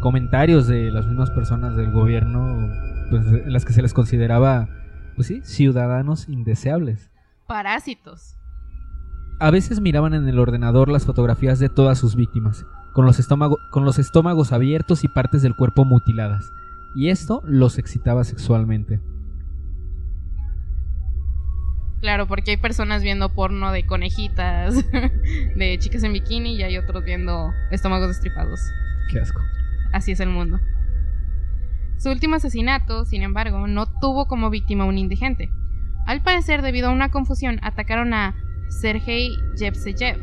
comentarios 0.00 0.66
de 0.66 0.90
las 0.90 1.06
mismas 1.06 1.30
personas 1.30 1.76
del 1.76 1.90
gobierno, 1.90 2.68
pues 3.10 3.26
en 3.26 3.52
las 3.52 3.64
que 3.64 3.72
se 3.72 3.82
les 3.82 3.94
consideraba, 3.94 4.68
pues 5.14 5.28
sí, 5.28 5.40
ciudadanos 5.44 6.28
indeseables. 6.28 7.10
Parásitos. 7.46 8.36
A 9.38 9.50
veces 9.50 9.80
miraban 9.80 10.14
en 10.14 10.28
el 10.28 10.38
ordenador 10.38 10.88
las 10.88 11.06
fotografías 11.06 11.58
de 11.58 11.68
todas 11.68 11.98
sus 11.98 12.14
víctimas, 12.14 12.66
con 12.92 13.04
los, 13.06 13.18
estómago- 13.18 13.58
con 13.70 13.84
los 13.84 13.98
estómagos 13.98 14.52
abiertos 14.52 15.04
y 15.04 15.08
partes 15.08 15.42
del 15.42 15.54
cuerpo 15.56 15.84
mutiladas, 15.84 16.50
y 16.94 17.08
esto 17.08 17.42
los 17.44 17.78
excitaba 17.78 18.24
sexualmente. 18.24 19.00
Claro, 22.00 22.26
porque 22.26 22.50
hay 22.50 22.56
personas 22.56 23.02
viendo 23.02 23.32
porno 23.32 23.70
de 23.70 23.86
conejitas, 23.86 24.74
de 25.56 25.76
chicas 25.78 26.02
en 26.02 26.12
bikini 26.12 26.56
y 26.56 26.62
hay 26.62 26.76
otros 26.76 27.04
viendo 27.04 27.52
estómagos 27.70 28.08
destripados. 28.08 28.60
Qué 29.10 29.20
asco. 29.20 29.40
Así 29.92 30.10
es 30.12 30.18
el 30.20 30.28
mundo. 30.28 30.58
Su 31.98 32.10
último 32.10 32.34
asesinato, 32.34 33.04
sin 33.04 33.22
embargo, 33.22 33.68
no 33.68 33.86
tuvo 34.00 34.26
como 34.26 34.50
víctima 34.50 34.82
a 34.82 34.88
un 34.88 34.98
indigente. 34.98 35.52
Al 36.04 36.22
parecer, 36.22 36.62
debido 36.62 36.88
a 36.88 36.92
una 36.92 37.10
confusión, 37.10 37.60
atacaron 37.62 38.12
a 38.12 38.34
Sergei 38.68 39.30
Yevseyev, 39.56 40.18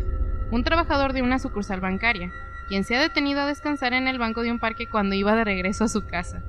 un 0.52 0.66
trabajador 0.66 1.14
de 1.14 1.22
una 1.22 1.40
sucursal 1.40 1.80
bancaria, 1.80 2.30
quien 2.70 2.86
se 2.86 2.96
ha 2.96 3.02
detenido 3.02 3.42
a 3.42 3.48
descansar 3.48 3.94
en 3.94 4.08
el 4.08 4.20
banco 4.20 4.44
de 4.44 4.52
un 4.52 4.60
parque 4.60 4.88
cuando 4.88 5.16
iba 5.16 5.36
de 5.36 5.44
regreso 5.44 5.84
a 5.84 5.90
su 5.90 6.06
casa. 6.06 6.42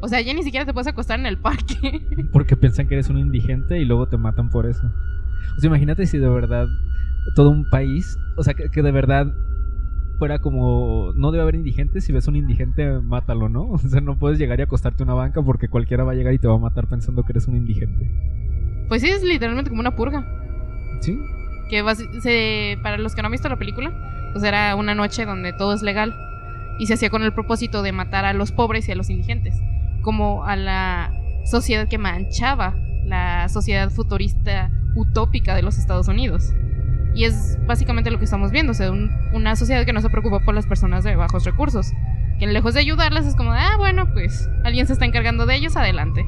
O 0.00 0.08
sea, 0.08 0.20
ya 0.20 0.32
ni 0.32 0.44
siquiera 0.44 0.64
te 0.64 0.72
puedes 0.72 0.86
acostar 0.86 1.18
en 1.18 1.26
el 1.26 1.38
parque. 1.38 2.06
Porque 2.32 2.56
piensan 2.56 2.86
que 2.86 2.94
eres 2.94 3.10
un 3.10 3.18
indigente 3.18 3.78
y 3.78 3.84
luego 3.84 4.08
te 4.08 4.16
matan 4.16 4.48
por 4.48 4.66
eso. 4.66 4.90
O 5.56 5.60
sea, 5.60 5.68
imagínate 5.68 6.06
si 6.06 6.18
de 6.18 6.28
verdad 6.28 6.68
todo 7.34 7.50
un 7.50 7.68
país, 7.68 8.16
o 8.36 8.42
sea, 8.44 8.54
que, 8.54 8.70
que 8.70 8.82
de 8.82 8.92
verdad 8.92 9.26
fuera 10.18 10.40
como, 10.40 11.12
no 11.14 11.30
debe 11.30 11.42
haber 11.42 11.54
indigentes, 11.56 12.04
si 12.04 12.12
ves 12.12 12.26
un 12.28 12.36
indigente, 12.36 13.00
mátalo, 13.00 13.48
¿no? 13.48 13.62
O 13.70 13.78
sea, 13.78 14.00
no 14.00 14.18
puedes 14.18 14.38
llegar 14.38 14.58
y 14.60 14.62
acostarte 14.62 15.02
en 15.02 15.08
una 15.08 15.14
banca 15.14 15.42
porque 15.42 15.68
cualquiera 15.68 16.04
va 16.04 16.12
a 16.12 16.14
llegar 16.14 16.32
y 16.32 16.38
te 16.38 16.48
va 16.48 16.54
a 16.54 16.58
matar 16.58 16.86
pensando 16.86 17.24
que 17.24 17.32
eres 17.32 17.48
un 17.48 17.56
indigente. 17.56 18.10
Pues 18.88 19.02
sí, 19.02 19.08
es 19.08 19.22
literalmente 19.22 19.70
como 19.70 19.80
una 19.80 19.96
purga. 19.96 20.26
¿Sí? 21.00 21.18
Que 21.68 21.84
se, 22.20 22.78
para 22.82 22.98
los 22.98 23.14
que 23.14 23.22
no 23.22 23.26
han 23.26 23.32
visto 23.32 23.48
la 23.48 23.56
película, 23.56 23.92
pues 24.32 24.44
era 24.44 24.74
una 24.76 24.94
noche 24.94 25.24
donde 25.26 25.52
todo 25.52 25.72
es 25.74 25.82
legal 25.82 26.14
y 26.78 26.86
se 26.86 26.94
hacía 26.94 27.10
con 27.10 27.22
el 27.22 27.32
propósito 27.32 27.82
de 27.82 27.92
matar 27.92 28.24
a 28.24 28.32
los 28.32 28.52
pobres 28.52 28.88
y 28.88 28.92
a 28.92 28.94
los 28.94 29.10
indigentes, 29.10 29.54
como 30.02 30.44
a 30.44 30.56
la 30.56 31.12
sociedad 31.44 31.88
que 31.88 31.98
manchaba 31.98 32.74
la 33.04 33.48
sociedad 33.48 33.90
futurista 33.90 34.70
utópica 34.94 35.54
de 35.54 35.62
los 35.62 35.78
Estados 35.78 36.08
Unidos. 36.08 36.52
Y 37.14 37.24
es 37.24 37.58
básicamente 37.66 38.10
lo 38.10 38.18
que 38.18 38.24
estamos 38.26 38.50
viendo, 38.52 38.72
o 38.72 38.74
sea, 38.74 38.90
un- 38.92 39.10
una 39.32 39.56
sociedad 39.56 39.84
que 39.84 39.92
no 39.92 40.00
se 40.00 40.10
preocupa 40.10 40.40
por 40.40 40.54
las 40.54 40.66
personas 40.66 41.04
de 41.04 41.16
bajos 41.16 41.44
recursos, 41.44 41.90
que 42.38 42.46
lejos 42.46 42.74
de 42.74 42.80
ayudarlas 42.80 43.26
es 43.26 43.34
como, 43.34 43.52
de, 43.52 43.58
ah, 43.58 43.76
bueno, 43.76 44.12
pues 44.12 44.48
alguien 44.62 44.86
se 44.86 44.92
está 44.92 45.04
encargando 45.04 45.46
de 45.46 45.56
ellos, 45.56 45.76
adelante. 45.76 46.24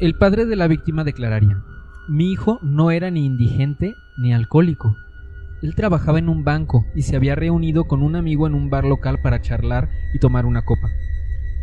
El 0.00 0.14
padre 0.16 0.44
de 0.44 0.56
la 0.56 0.66
víctima 0.68 1.04
declararía, 1.04 1.56
mi 2.08 2.30
hijo 2.30 2.60
no 2.62 2.90
era 2.90 3.10
ni 3.10 3.24
indigente 3.24 3.94
ni 4.16 4.32
alcohólico. 4.32 4.96
Él 5.62 5.74
trabajaba 5.74 6.18
en 6.18 6.28
un 6.28 6.44
banco 6.44 6.86
y 6.94 7.02
se 7.02 7.16
había 7.16 7.34
reunido 7.34 7.84
con 7.84 8.02
un 8.02 8.14
amigo 8.14 8.46
en 8.46 8.54
un 8.54 8.70
bar 8.70 8.84
local 8.84 9.20
para 9.22 9.40
charlar 9.40 9.88
y 10.14 10.18
tomar 10.18 10.46
una 10.46 10.62
copa. 10.62 10.88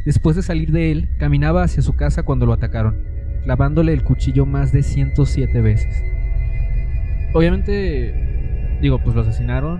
Después 0.05 0.35
de 0.35 0.41
salir 0.41 0.71
de 0.71 0.91
él, 0.91 1.09
caminaba 1.17 1.63
hacia 1.63 1.81
su 1.81 1.95
casa 1.95 2.23
cuando 2.23 2.45
lo 2.45 2.53
atacaron, 2.53 3.03
clavándole 3.43 3.93
el 3.93 4.03
cuchillo 4.03 4.45
más 4.45 4.73
de 4.73 4.83
107 4.83 5.61
veces. 5.61 6.03
Obviamente, 7.33 8.77
digo, 8.81 8.99
pues 9.01 9.15
lo 9.15 9.21
asesinaron, 9.21 9.79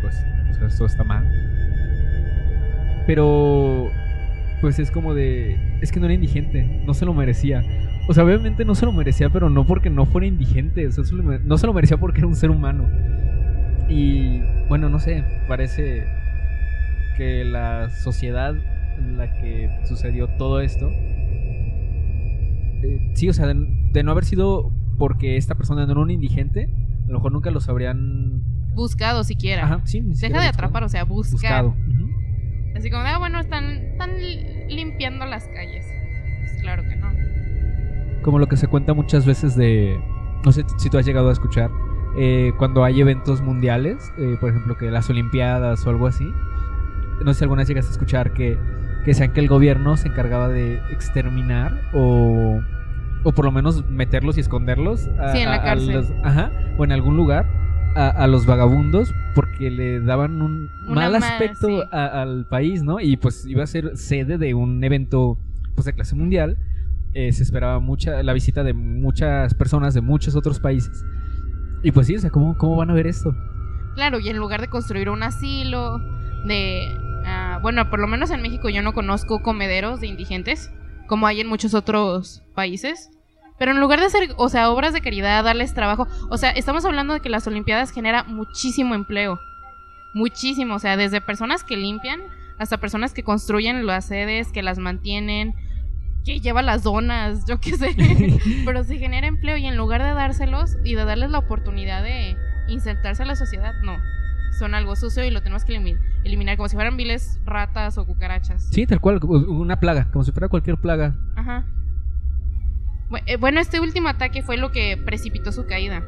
pues, 0.00 0.14
o 0.50 0.54
sea, 0.54 0.66
esto 0.68 0.86
está 0.86 1.02
mal. 1.02 1.28
Pero, 3.06 3.90
pues 4.60 4.78
es 4.78 4.90
como 4.90 5.14
de, 5.14 5.58
es 5.80 5.90
que 5.90 5.98
no 5.98 6.06
era 6.06 6.14
indigente, 6.14 6.82
no 6.86 6.94
se 6.94 7.04
lo 7.04 7.14
merecía. 7.14 7.62
O 8.06 8.12
sea, 8.12 8.24
obviamente 8.24 8.64
no 8.64 8.74
se 8.74 8.84
lo 8.84 8.92
merecía, 8.92 9.30
pero 9.30 9.48
no 9.48 9.64
porque 9.64 9.88
no 9.90 10.04
fuera 10.06 10.26
indigente, 10.26 10.86
o 10.86 10.92
sea, 10.92 11.04
no 11.44 11.58
se 11.58 11.66
lo 11.66 11.72
merecía 11.72 11.96
porque 11.96 12.18
era 12.20 12.26
un 12.26 12.36
ser 12.36 12.50
humano. 12.50 12.86
Y 13.88 14.40
bueno, 14.68 14.88
no 14.88 14.98
sé, 14.98 15.24
parece 15.48 16.04
que 17.16 17.44
la 17.44 17.90
sociedad 17.90 18.54
en 18.98 19.16
la 19.16 19.32
que 19.32 19.70
sucedió 19.84 20.28
todo 20.38 20.60
esto, 20.60 20.88
eh, 22.82 23.10
sí, 23.14 23.28
o 23.28 23.32
sea, 23.32 23.46
de, 23.46 23.54
de 23.92 24.02
no 24.02 24.10
haber 24.10 24.24
sido 24.24 24.70
porque 24.98 25.36
esta 25.36 25.54
persona 25.54 25.86
no 25.86 25.92
era 25.92 26.00
un 26.00 26.10
indigente, 26.10 26.68
a 27.04 27.08
lo 27.08 27.14
mejor 27.14 27.32
nunca 27.32 27.50
los 27.50 27.68
habrían 27.68 28.42
buscado 28.74 29.24
siquiera. 29.24 29.64
Ajá, 29.64 29.80
sí, 29.84 30.00
ni 30.00 30.14
siquiera 30.14 30.34
Deja 30.34 30.42
de 30.44 30.48
buscado. 30.48 30.66
atrapar, 30.66 30.84
o 30.84 30.88
sea. 30.88 31.04
Buscado. 31.04 31.74
Así 32.76 32.90
como, 32.90 33.02
ah, 33.04 33.18
bueno, 33.18 33.38
están, 33.38 33.64
están 33.64 34.10
limpiando 34.68 35.24
las 35.26 35.46
calles. 35.48 35.86
Pues 36.40 36.60
claro 36.60 36.82
que 36.82 36.96
no. 36.96 37.03
Como 38.24 38.38
lo 38.38 38.46
que 38.46 38.56
se 38.56 38.66
cuenta 38.66 38.94
muchas 38.94 39.26
veces 39.26 39.54
de. 39.56 40.00
No 40.44 40.50
sé 40.52 40.64
si 40.78 40.90
tú 40.90 40.98
has 40.98 41.06
llegado 41.06 41.28
a 41.28 41.32
escuchar. 41.32 41.70
eh, 42.16 42.52
cuando 42.58 42.84
hay 42.84 43.00
eventos 43.00 43.40
mundiales, 43.42 44.12
eh, 44.18 44.36
por 44.40 44.50
ejemplo, 44.50 44.76
que 44.76 44.88
las 44.90 45.10
Olimpiadas 45.10 45.84
o 45.86 45.90
algo 45.90 46.06
así. 46.06 46.32
No 47.24 47.32
sé 47.32 47.38
si 47.40 47.44
alguna 47.44 47.60
vez 47.62 47.68
llegaste 47.68 47.88
a 47.90 47.92
escuchar 47.92 48.32
que, 48.32 48.56
que 49.04 49.14
sean 49.14 49.32
que 49.32 49.40
el 49.40 49.48
gobierno 49.48 49.96
se 49.96 50.08
encargaba 50.08 50.48
de 50.48 50.76
exterminar 50.90 51.80
o. 51.92 52.60
O 53.26 53.32
por 53.32 53.46
lo 53.46 53.52
menos 53.52 53.88
meterlos 53.88 54.36
y 54.36 54.40
esconderlos. 54.40 55.08
A, 55.18 55.32
Sí, 55.32 55.38
en 55.38 55.48
la 55.48 55.54
a- 55.56 55.60
a 55.60 55.64
cárcel. 55.64 55.92
los- 55.94 56.12
ajá, 56.22 56.50
o 56.78 56.84
en 56.84 56.92
algún 56.92 57.16
lugar. 57.16 57.46
A, 57.96 58.08
a 58.08 58.26
los 58.26 58.44
vagabundos 58.44 59.14
porque 59.36 59.70
le 59.70 60.00
daban 60.00 60.42
un 60.42 60.68
Una 60.88 61.02
mal 61.02 61.14
aspecto 61.14 61.68
sí. 61.68 61.80
a- 61.92 62.22
al 62.22 62.44
país, 62.48 62.82
¿no? 62.82 62.98
Y 63.00 63.16
pues 63.16 63.46
iba 63.46 63.62
a 63.62 63.66
ser 63.68 63.96
sede 63.96 64.36
de 64.36 64.52
un 64.54 64.82
evento 64.82 65.38
pues, 65.76 65.84
de 65.84 65.92
clase 65.94 66.16
mundial 66.16 66.56
eh, 67.14 67.32
se 67.32 67.42
esperaba 67.42 67.78
mucha 67.78 68.22
la 68.22 68.32
visita 68.32 68.62
de 68.64 68.74
muchas 68.74 69.54
personas 69.54 69.94
de 69.94 70.00
muchos 70.00 70.34
otros 70.34 70.60
países. 70.60 71.04
Y 71.82 71.92
pues 71.92 72.06
sí, 72.06 72.16
o 72.16 72.18
sea, 72.18 72.30
¿cómo, 72.30 72.56
cómo 72.58 72.76
van 72.76 72.90
a 72.90 72.94
ver 72.94 73.06
esto? 73.06 73.34
Claro, 73.94 74.18
y 74.18 74.28
en 74.28 74.36
lugar 74.36 74.60
de 74.60 74.68
construir 74.68 75.08
un 75.08 75.22
asilo, 75.22 75.98
de... 76.44 76.96
ah, 77.24 77.58
bueno, 77.62 77.88
por 77.90 78.00
lo 78.00 78.08
menos 78.08 78.30
en 78.30 78.42
México 78.42 78.68
yo 78.68 78.82
no 78.82 78.92
conozco 78.92 79.42
comederos 79.42 80.00
de 80.00 80.08
indigentes, 80.08 80.72
como 81.06 81.26
hay 81.26 81.40
en 81.40 81.48
muchos 81.48 81.74
otros 81.74 82.42
países. 82.54 83.10
Pero 83.58 83.70
en 83.70 83.80
lugar 83.80 84.00
de 84.00 84.06
hacer, 84.06 84.30
o 84.36 84.48
sea, 84.48 84.70
obras 84.70 84.92
de 84.92 85.00
caridad, 85.00 85.44
darles 85.44 85.74
trabajo, 85.74 86.08
o 86.28 86.36
sea, 86.36 86.50
estamos 86.50 86.84
hablando 86.84 87.14
de 87.14 87.20
que 87.20 87.28
las 87.28 87.46
Olimpiadas 87.46 87.92
genera 87.92 88.24
muchísimo 88.24 88.96
empleo. 88.96 89.38
Muchísimo, 90.12 90.74
o 90.74 90.78
sea, 90.80 90.96
desde 90.96 91.20
personas 91.20 91.62
que 91.62 91.76
limpian 91.76 92.20
hasta 92.58 92.78
personas 92.78 93.12
que 93.14 93.22
construyen 93.22 93.86
las 93.86 94.06
sedes, 94.06 94.50
que 94.50 94.62
las 94.62 94.78
mantienen, 94.78 95.54
que 96.24 96.40
lleva 96.40 96.62
las 96.62 96.82
donas, 96.82 97.44
yo 97.46 97.60
qué 97.60 97.76
sé. 97.76 97.94
Pero 98.64 98.82
se 98.84 98.98
genera 98.98 99.26
empleo 99.26 99.56
y 99.56 99.66
en 99.66 99.76
lugar 99.76 100.02
de 100.02 100.14
dárselos 100.14 100.76
y 100.84 100.94
de 100.94 101.04
darles 101.04 101.30
la 101.30 101.38
oportunidad 101.38 102.02
de 102.02 102.36
insertarse 102.68 103.22
a 103.22 103.26
la 103.26 103.36
sociedad, 103.36 103.74
no. 103.82 103.96
Son 104.58 104.74
algo 104.74 104.94
sucio 104.96 105.24
y 105.24 105.30
lo 105.30 105.40
tenemos 105.42 105.64
que 105.64 105.74
elimi- 105.78 105.98
eliminar 106.24 106.56
como 106.56 106.68
si 106.68 106.76
fueran 106.76 106.96
viles 106.96 107.40
ratas 107.44 107.98
o 107.98 108.06
cucarachas. 108.06 108.68
Sí, 108.70 108.86
tal 108.86 109.00
cual, 109.00 109.18
una 109.22 109.80
plaga, 109.80 110.08
como 110.12 110.24
si 110.24 110.32
fuera 110.32 110.48
cualquier 110.48 110.76
plaga. 110.78 111.14
Ajá. 111.36 111.64
Eh, 113.26 113.36
Bueno, 113.36 113.60
este 113.60 113.80
último 113.80 114.08
ataque 114.08 114.42
fue 114.42 114.56
lo 114.56 114.70
que 114.72 114.96
precipitó 114.96 115.52
su 115.52 115.66
caída. 115.66 116.02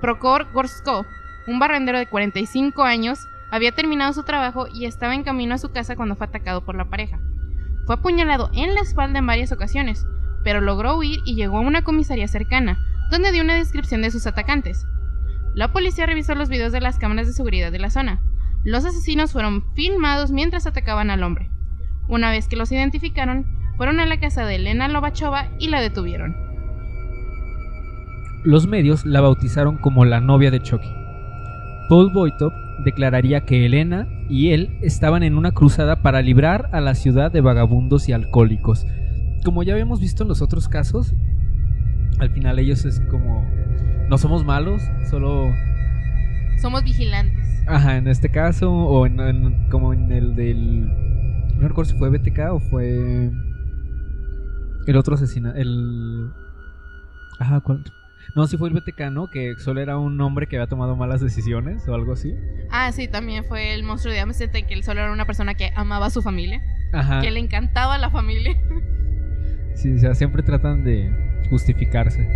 Procor 0.00 0.50
Gorskov, 0.52 1.04
un 1.46 1.58
barrendero 1.58 1.98
de 1.98 2.06
45 2.06 2.84
años, 2.84 3.18
había 3.50 3.72
terminado 3.72 4.12
su 4.12 4.22
trabajo 4.22 4.66
y 4.72 4.86
estaba 4.86 5.14
en 5.14 5.24
camino 5.24 5.54
a 5.54 5.58
su 5.58 5.70
casa 5.72 5.96
cuando 5.96 6.16
fue 6.16 6.26
atacado 6.28 6.64
por 6.64 6.74
la 6.76 6.86
pareja. 6.88 7.18
Fue 7.90 7.96
apuñalado 7.96 8.50
en 8.52 8.72
la 8.76 8.82
espalda 8.82 9.18
en 9.18 9.26
varias 9.26 9.50
ocasiones, 9.50 10.06
pero 10.44 10.60
logró 10.60 10.96
huir 10.96 11.18
y 11.24 11.34
llegó 11.34 11.58
a 11.58 11.62
una 11.62 11.82
comisaría 11.82 12.28
cercana, 12.28 12.78
donde 13.10 13.32
dio 13.32 13.42
una 13.42 13.56
descripción 13.56 14.00
de 14.00 14.12
sus 14.12 14.28
atacantes. 14.28 14.86
La 15.56 15.72
policía 15.72 16.06
revisó 16.06 16.36
los 16.36 16.48
videos 16.48 16.70
de 16.70 16.80
las 16.80 17.00
cámaras 17.00 17.26
de 17.26 17.32
seguridad 17.32 17.72
de 17.72 17.80
la 17.80 17.90
zona. 17.90 18.22
Los 18.62 18.84
asesinos 18.84 19.32
fueron 19.32 19.64
filmados 19.74 20.30
mientras 20.30 20.68
atacaban 20.68 21.10
al 21.10 21.24
hombre. 21.24 21.50
Una 22.06 22.30
vez 22.30 22.46
que 22.46 22.54
los 22.54 22.70
identificaron, 22.70 23.44
fueron 23.76 23.98
a 23.98 24.06
la 24.06 24.20
casa 24.20 24.46
de 24.46 24.54
Elena 24.54 24.86
Lobachova 24.86 25.48
y 25.58 25.66
la 25.66 25.80
detuvieron. 25.80 26.36
Los 28.44 28.68
medios 28.68 29.04
la 29.04 29.20
bautizaron 29.20 29.78
como 29.78 30.04
la 30.04 30.20
novia 30.20 30.52
de 30.52 30.62
Chucky. 30.62 30.94
Paul 31.88 32.12
Boitov 32.12 32.52
declararía 32.84 33.42
que 33.44 33.66
Elena 33.66 34.06
y 34.28 34.50
él 34.50 34.78
estaban 34.82 35.22
en 35.22 35.36
una 35.36 35.52
cruzada 35.52 36.02
para 36.02 36.22
librar 36.22 36.68
a 36.72 36.80
la 36.80 36.94
ciudad 36.94 37.30
de 37.32 37.40
vagabundos 37.40 38.08
y 38.08 38.12
alcohólicos. 38.12 38.86
Como 39.44 39.62
ya 39.62 39.72
habíamos 39.74 40.00
visto 40.00 40.22
en 40.22 40.28
los 40.28 40.42
otros 40.42 40.68
casos, 40.68 41.14
al 42.18 42.30
final 42.30 42.58
ellos 42.58 42.84
es 42.84 43.00
como 43.10 43.44
no 44.08 44.18
somos 44.18 44.44
malos, 44.44 44.82
solo 45.08 45.46
Somos 46.60 46.82
vigilantes. 46.84 47.62
Ajá, 47.66 47.96
en 47.96 48.08
este 48.08 48.28
caso, 48.30 48.70
o 48.72 49.06
en, 49.06 49.20
en- 49.20 49.68
como 49.70 49.92
en 49.92 50.10
el 50.12 50.34
del. 50.34 50.86
No 51.56 51.68
recuerdo 51.68 51.90
si 51.92 51.96
fue 51.98 52.10
BTK 52.10 52.38
o 52.52 52.58
fue. 52.60 53.30
El 54.86 54.96
otro 54.96 55.14
asesinato. 55.14 55.56
El. 55.58 56.30
Ajá, 57.38 57.60
¿cuál? 57.60 57.84
No, 58.34 58.46
si 58.46 58.56
fue 58.56 58.68
el 58.68 58.74
BTK, 58.74 59.10
¿no? 59.10 59.28
Que 59.28 59.54
solo 59.58 59.80
era 59.80 59.98
un 59.98 60.20
hombre 60.20 60.46
que 60.46 60.56
había 60.56 60.68
tomado 60.68 60.96
malas 60.96 61.20
decisiones 61.20 61.86
o 61.88 61.94
algo 61.94 62.12
así. 62.12 62.34
Ah, 62.70 62.92
sí, 62.92 63.08
también 63.08 63.44
fue 63.44 63.74
el 63.74 63.82
monstruo 63.82 64.12
de 64.12 64.20
Amsterdam, 64.20 64.66
que 64.66 64.74
él 64.74 64.84
solo 64.84 65.00
era 65.00 65.12
una 65.12 65.26
persona 65.26 65.54
que 65.54 65.72
amaba 65.74 66.06
a 66.06 66.10
su 66.10 66.22
familia, 66.22 66.60
Ajá. 66.92 67.20
que 67.20 67.30
le 67.30 67.40
encantaba 67.40 67.98
la 67.98 68.10
familia. 68.10 68.56
Sí, 69.74 69.94
o 69.94 69.98
sea, 69.98 70.14
siempre 70.14 70.42
tratan 70.42 70.84
de 70.84 71.10
justificarse. 71.48 72.28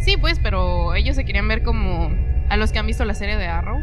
Sí, 0.00 0.16
pues, 0.16 0.40
pero 0.42 0.94
ellos 0.94 1.14
se 1.14 1.24
querían 1.24 1.46
ver 1.46 1.62
como 1.62 2.10
a 2.48 2.56
los 2.56 2.72
que 2.72 2.78
han 2.78 2.86
visto 2.86 3.04
la 3.04 3.14
serie 3.14 3.36
de 3.36 3.46
Arrow, 3.46 3.78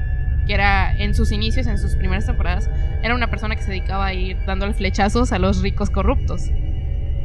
que 0.46 0.54
era 0.54 0.98
en 0.98 1.14
sus 1.14 1.32
inicios, 1.32 1.68
en 1.68 1.78
sus 1.78 1.96
primeras 1.96 2.26
temporadas, 2.26 2.70
era 3.02 3.16
una 3.16 3.30
persona 3.30 3.56
que 3.56 3.62
se 3.62 3.72
dedicaba 3.72 4.08
a 4.08 4.14
ir 4.14 4.38
dándole 4.46 4.74
flechazos 4.74 5.32
a 5.32 5.40
los 5.40 5.62
ricos 5.62 5.90
corruptos. 5.90 6.50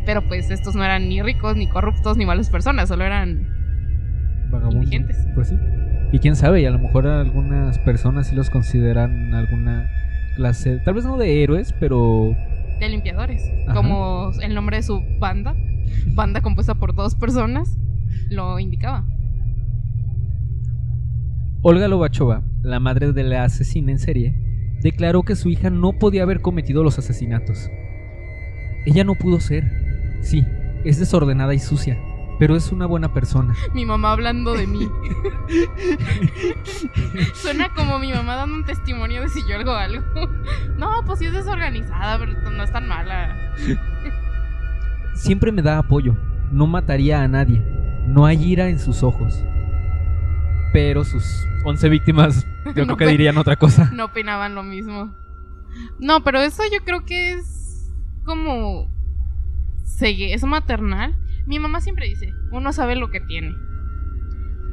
Pero 0.05 0.29
pues 0.29 0.51
estos 0.51 0.77
no 0.77 0.85
eran 0.85 1.09
ni 1.09 1.21
ricos, 1.23 1.57
ni 1.57 1.69
corruptos, 1.69 2.17
ni 2.17 2.27
malas 2.27 2.51
personas, 2.51 2.89
solo 2.89 3.05
eran... 3.05 3.56
Vagabundos. 4.51 5.17
Pues 5.35 5.49
sí. 5.49 5.59
Y 6.13 6.19
quién 6.19 6.37
sabe, 6.37 6.63
y 6.63 6.67
a 6.67 6.71
lo 6.71 6.79
mejor 6.79 7.07
algunas 7.07 7.79
personas 7.81 8.29
sí 8.29 8.37
los 8.37 8.51
consideran 8.51 9.35
alguna 9.35 9.91
clase. 10.37 10.79
Tal 10.85 10.95
vez 10.95 11.05
no 11.05 11.17
de 11.17 11.43
héroes, 11.43 11.75
pero. 11.81 12.35
de 12.81 12.89
limpiadores, 12.89 13.51
Ajá. 13.67 13.75
como 13.75 14.31
el 14.43 14.55
nombre 14.55 14.77
de 14.77 14.83
su 14.83 15.03
banda, 15.19 15.55
banda 16.15 16.41
compuesta 16.43 16.75
por 16.75 16.95
dos 16.95 17.15
personas, 17.15 17.77
lo 18.31 18.59
indicaba. 18.59 19.05
Olga 21.63 21.89
Lobachova, 21.89 22.43
la 22.63 22.79
madre 22.79 23.13
de 23.13 23.25
la 23.25 23.43
asesina 23.45 23.91
en 23.91 23.99
serie, 23.99 24.35
declaró 24.83 25.23
que 25.23 25.35
su 25.35 25.49
hija 25.49 25.71
no 25.71 25.93
podía 25.95 26.23
haber 26.23 26.41
cometido 26.41 26.85
los 26.85 26.99
asesinatos. 26.99 27.69
Ella 28.85 29.03
no 29.03 29.17
pudo 29.17 29.41
ser. 29.41 29.65
Sí, 30.21 30.45
es 30.85 31.01
desordenada 31.01 31.55
y 31.55 31.59
sucia, 31.59 31.99
pero 32.39 32.57
es 32.57 32.73
una 32.73 32.87
buena 32.87 33.13
persona. 33.13 33.55
Mi 33.75 33.85
mamá 33.87 34.13
hablando 34.13 34.55
de 34.55 34.67
mí. 34.67 34.89
Suena 37.35 37.73
como 37.75 37.99
mi 37.99 38.13
mamá 38.13 38.37
dando 38.37 38.57
un 38.57 38.65
testimonio 38.65 39.23
de 39.23 39.29
si 39.29 39.41
yo 39.49 39.57
hago 39.59 39.73
algo. 39.73 40.05
No, 40.77 41.03
pues 41.07 41.19
sí 41.19 41.27
es 41.27 41.33
desorganizada, 41.33 42.19
pero 42.19 42.51
no 42.51 42.63
es 42.63 42.73
tan 42.73 42.89
mala. 42.89 43.37
Siempre 45.15 45.53
me 45.53 45.63
da 45.63 45.79
apoyo. 45.79 46.17
No 46.51 46.67
mataría 46.67 47.23
a 47.23 47.29
nadie. 47.29 47.63
No 48.07 48.27
hay 48.27 48.43
ira 48.43 48.69
en 48.69 48.79
sus 48.79 49.03
ojos. 49.03 49.43
Pero 50.73 51.05
sus 51.05 51.47
11 51.65 51.89
víctimas 51.89 52.47
yo 52.67 52.73
creo 52.75 52.87
No, 52.87 52.97
que 52.97 53.07
pe- 53.07 53.11
dirían 53.13 53.39
otra 53.39 53.57
cosa. 53.57 53.91
No 53.93 54.07
opinaban 54.07 54.55
lo 54.55 54.63
mismo. 54.63 55.15
No, 55.99 56.23
pero 56.23 56.41
eso 56.41 56.63
yo 56.73 56.85
creo 56.85 57.05
que 57.05 57.33
es 57.33 57.93
como... 58.25 58.91
Es 60.01 60.45
maternal. 60.45 61.15
Mi 61.47 61.59
mamá 61.59 61.81
siempre 61.81 62.07
dice, 62.07 62.35
uno 62.51 62.73
sabe 62.73 62.97
lo 62.97 63.11
que 63.11 63.21
tiene. 63.21 63.55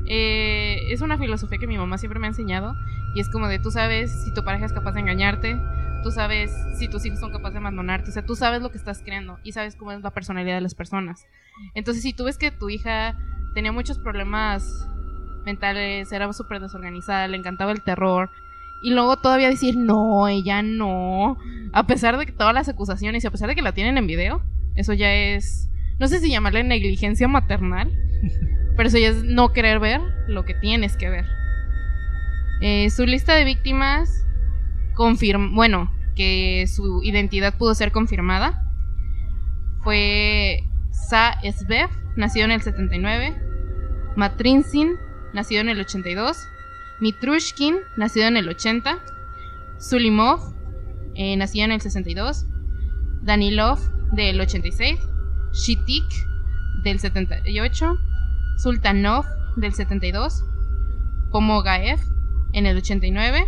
Eh, 0.06 0.92
es 0.92 1.02
una 1.02 1.18
filosofía 1.18 1.58
que 1.58 1.68
mi 1.68 1.78
mamá 1.78 1.98
siempre 1.98 2.20
me 2.20 2.28
ha 2.28 2.30
enseñado 2.30 2.76
y 3.16 3.22
es 3.22 3.30
como 3.30 3.48
de 3.48 3.60
tú 3.60 3.72
sabes 3.72 4.24
si 4.24 4.34
tu 4.34 4.44
pareja 4.44 4.66
es 4.66 4.74
capaz 4.74 4.92
de 4.94 5.00
engañarte, 5.00 5.58
tú 6.04 6.12
sabes 6.12 6.52
si 6.78 6.90
tus 6.90 7.06
hijos 7.06 7.20
son 7.20 7.32
capaces 7.32 7.54
de 7.54 7.60
abandonarte, 7.60 8.10
o 8.10 8.14
sea, 8.14 8.26
tú 8.26 8.36
sabes 8.36 8.62
lo 8.62 8.72
que 8.72 8.78
estás 8.78 9.02
creando 9.02 9.40
y 9.44 9.54
sabes 9.54 9.76
cómo 9.76 9.92
es 9.92 10.02
la 10.02 10.12
personalidad 10.12 10.56
de 10.56 10.62
las 10.62 10.76
personas. 10.76 11.26
Entonces, 11.74 12.04
si 12.04 12.14
tú 12.14 12.26
ves 12.26 12.38
que 12.38 12.52
tu 12.52 12.70
hija 12.70 13.18
tenía 13.54 13.72
muchos 13.72 14.00
problemas 14.00 14.88
mentales, 15.46 16.12
era 16.12 16.32
súper 16.34 16.60
desorganizada, 16.60 17.28
le 17.28 17.38
encantaba 17.38 17.72
el 17.72 17.82
terror, 17.82 18.30
y 18.84 18.92
luego 18.92 19.16
todavía 19.16 19.50
decir, 19.50 19.78
no, 19.78 20.28
ella 20.28 20.62
no, 20.62 21.38
a 21.72 21.88
pesar 21.88 22.18
de 22.18 22.26
que 22.26 22.34
todas 22.34 22.54
las 22.54 22.68
acusaciones 22.68 23.24
y 23.24 23.28
a 23.28 23.32
pesar 23.32 23.48
de 23.48 23.56
que 23.56 23.62
la 23.62 23.72
tienen 23.72 23.98
en 23.98 24.08
video, 24.08 24.44
eso 24.76 24.92
ya 24.92 25.14
es, 25.14 25.70
no 26.00 26.08
sé 26.08 26.20
si 26.20 26.30
llamarle 26.30 26.64
negligencia 26.64 27.28
maternal, 27.28 27.92
pero 28.76 28.88
eso 28.90 28.98
ya 28.98 29.10
es 29.10 29.24
no 29.24 29.54
querer 29.54 29.80
ver 29.80 30.02
lo 30.28 30.46
que 30.46 30.54
tienes 30.54 30.98
que 30.98 31.10
ver. 31.10 31.26
Eh, 32.62 32.90
su 32.90 33.06
lista 33.06 33.36
de 33.36 33.44
víctimas 33.44 34.26
confirma, 34.94 35.50
bueno, 35.54 35.92
que 36.16 36.66
su 36.68 37.02
identidad 37.04 37.58
pudo 37.58 37.76
ser 37.76 37.92
confirmada. 37.92 38.64
Fue 39.84 40.64
Sa 40.92 41.38
Svev, 41.42 41.90
nacido 42.16 42.46
en 42.46 42.52
el 42.52 42.62
79, 42.62 43.36
Matrinsin, 44.16 44.96
nacido 45.34 45.62
en 45.62 45.70
el 45.70 45.80
82, 45.80 46.38
Mitrushkin, 47.02 47.78
nacido 47.98 48.28
en 48.28 48.38
el 48.38 48.48
80, 48.48 49.00
Sulimov, 49.80 50.54
eh, 51.16 51.36
nacido 51.36 51.66
en 51.66 51.72
el 51.72 51.82
62, 51.82 52.46
Danilov, 53.24 53.80
del 54.14 54.40
86, 54.40 55.00
Shitik, 55.54 56.04
del 56.84 57.00
78, 57.00 57.98
Sultanov, 58.58 59.26
del 59.56 59.74
72, 59.74 60.44
Pomogaev, 61.32 62.00
en 62.54 62.66
el 62.66 62.78
89, 62.78 63.46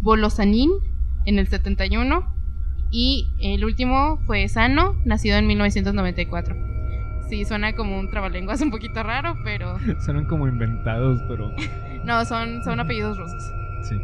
Bolosanín 0.00 0.70
en 1.24 1.38
el 1.38 1.48
71 1.48 2.34
y 2.90 3.28
el 3.40 3.64
último 3.64 4.18
fue 4.26 4.46
Sano, 4.48 4.94
nacido 5.04 5.38
en 5.38 5.46
1994. 5.46 6.56
Sí, 7.28 7.44
suena 7.44 7.74
como 7.74 7.98
un 7.98 8.08
trabalenguas 8.08 8.60
un 8.60 8.70
poquito 8.70 9.02
raro, 9.02 9.36
pero... 9.42 9.76
Suenan 10.04 10.26
como 10.26 10.46
inventados, 10.46 11.20
pero... 11.28 11.50
no, 12.04 12.24
son, 12.24 12.62
son 12.62 12.78
apellidos 12.78 13.18
rusos. 13.18 13.42
Sí. 13.88 13.96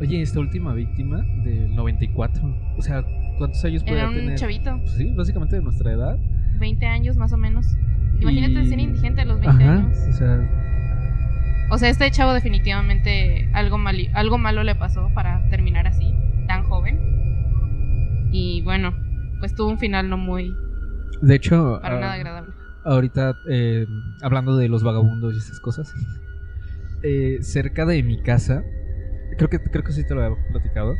Oye, 0.00 0.20
esta 0.20 0.40
última 0.40 0.74
víctima 0.74 1.24
del 1.44 1.74
94, 1.74 2.74
o 2.76 2.82
sea, 2.82 3.02
¿cuántos 3.38 3.64
años 3.64 3.82
puede 3.84 3.98
Era 3.98 4.08
un 4.08 4.14
tener? 4.16 4.38
chavito, 4.38 4.78
Pues 4.80 4.92
sí, 4.92 5.12
básicamente 5.14 5.56
de 5.56 5.62
nuestra 5.62 5.92
edad. 5.92 6.18
20 6.62 6.86
años 6.86 7.16
más 7.18 7.32
o 7.32 7.36
menos. 7.36 7.66
Imagínate 8.20 8.62
Y- 8.62 8.68
ser 8.68 8.78
indigente 8.78 9.20
a 9.20 9.24
los 9.26 9.38
20 9.40 9.62
Ajá, 9.64 9.72
años. 9.74 9.96
o 10.08 10.12
sea, 10.12 11.68
O 11.70 11.78
sea, 11.78 11.88
este 11.90 12.10
chavo 12.10 12.32
definitivamente 12.34 13.48
algo, 13.52 13.78
mali- 13.78 14.10
algo 14.14 14.38
malo 14.38 14.62
le 14.62 14.74
pasó 14.74 15.08
para 15.14 15.46
terminar 15.50 15.86
así, 15.86 16.14
tan 16.46 16.62
joven. 16.64 16.98
Y 18.30 18.62
bueno, 18.62 18.94
pues 19.40 19.54
tuvo 19.54 19.68
un 19.70 19.78
final 19.78 20.08
no 20.08 20.16
muy, 20.16 20.54
de 21.20 21.34
hecho, 21.34 21.78
para 21.82 21.96
ah, 21.96 22.00
nada 22.00 22.12
agradable. 22.14 22.52
ahorita 22.84 23.34
eh, 23.50 23.86
hablando 24.22 24.56
de 24.56 24.68
los 24.68 24.82
vagabundos 24.82 25.34
y 25.34 25.38
esas 25.38 25.60
cosas, 25.60 25.92
eh, 27.02 27.38
cerca 27.42 27.84
de 27.86 28.02
mi 28.02 28.22
casa, 28.22 28.62
creo 29.36 29.48
que 29.50 29.58
creo 29.58 29.82
que 29.82 29.92
sí 29.92 30.04
te 30.06 30.14
lo 30.14 30.24
he 30.26 30.36
platicado, 30.52 30.94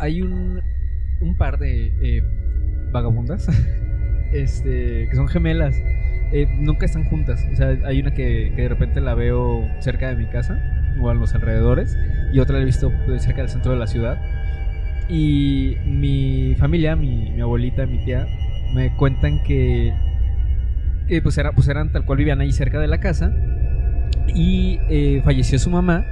hay 0.00 0.22
un, 0.22 0.60
un 1.20 1.36
par 1.36 1.58
de 1.58 1.86
eh, 2.02 2.22
vagabundas, 2.92 3.46
este, 4.32 5.08
que 5.08 5.16
son 5.16 5.28
gemelas. 5.28 5.82
Eh, 6.32 6.48
nunca 6.58 6.86
están 6.86 7.04
juntas, 7.04 7.46
o 7.52 7.56
sea, 7.56 7.76
hay 7.84 8.00
una 8.00 8.12
que, 8.12 8.52
de 8.54 8.68
repente 8.68 9.00
la 9.00 9.14
veo 9.14 9.64
cerca 9.78 10.08
de 10.08 10.16
mi 10.16 10.26
casa 10.26 10.60
o 11.00 11.12
en 11.12 11.20
los 11.20 11.34
alrededores 11.36 11.96
y 12.32 12.40
otra 12.40 12.56
la 12.56 12.62
he 12.62 12.64
visto 12.64 12.92
pues, 13.06 13.22
cerca 13.22 13.42
del 13.42 13.50
centro 13.50 13.72
de 13.72 13.78
la 13.78 13.86
ciudad. 13.86 14.20
Y 15.08 15.76
mi 15.86 16.56
familia, 16.58 16.96
mi, 16.96 17.40
abuelita, 17.40 17.86
mi 17.86 18.04
tía, 18.04 18.26
me 18.74 18.92
cuentan 18.96 19.40
que, 19.44 19.94
que 21.06 21.22
pues, 21.22 21.38
era, 21.38 21.52
pues 21.52 21.68
eran 21.68 21.92
tal 21.92 22.04
cual 22.04 22.18
vivían 22.18 22.40
ahí 22.40 22.50
cerca 22.50 22.80
de 22.80 22.88
la 22.88 22.98
casa 22.98 23.32
y 24.34 24.80
eh, 24.88 25.22
falleció 25.24 25.58
su 25.58 25.70
mamá 25.70 26.04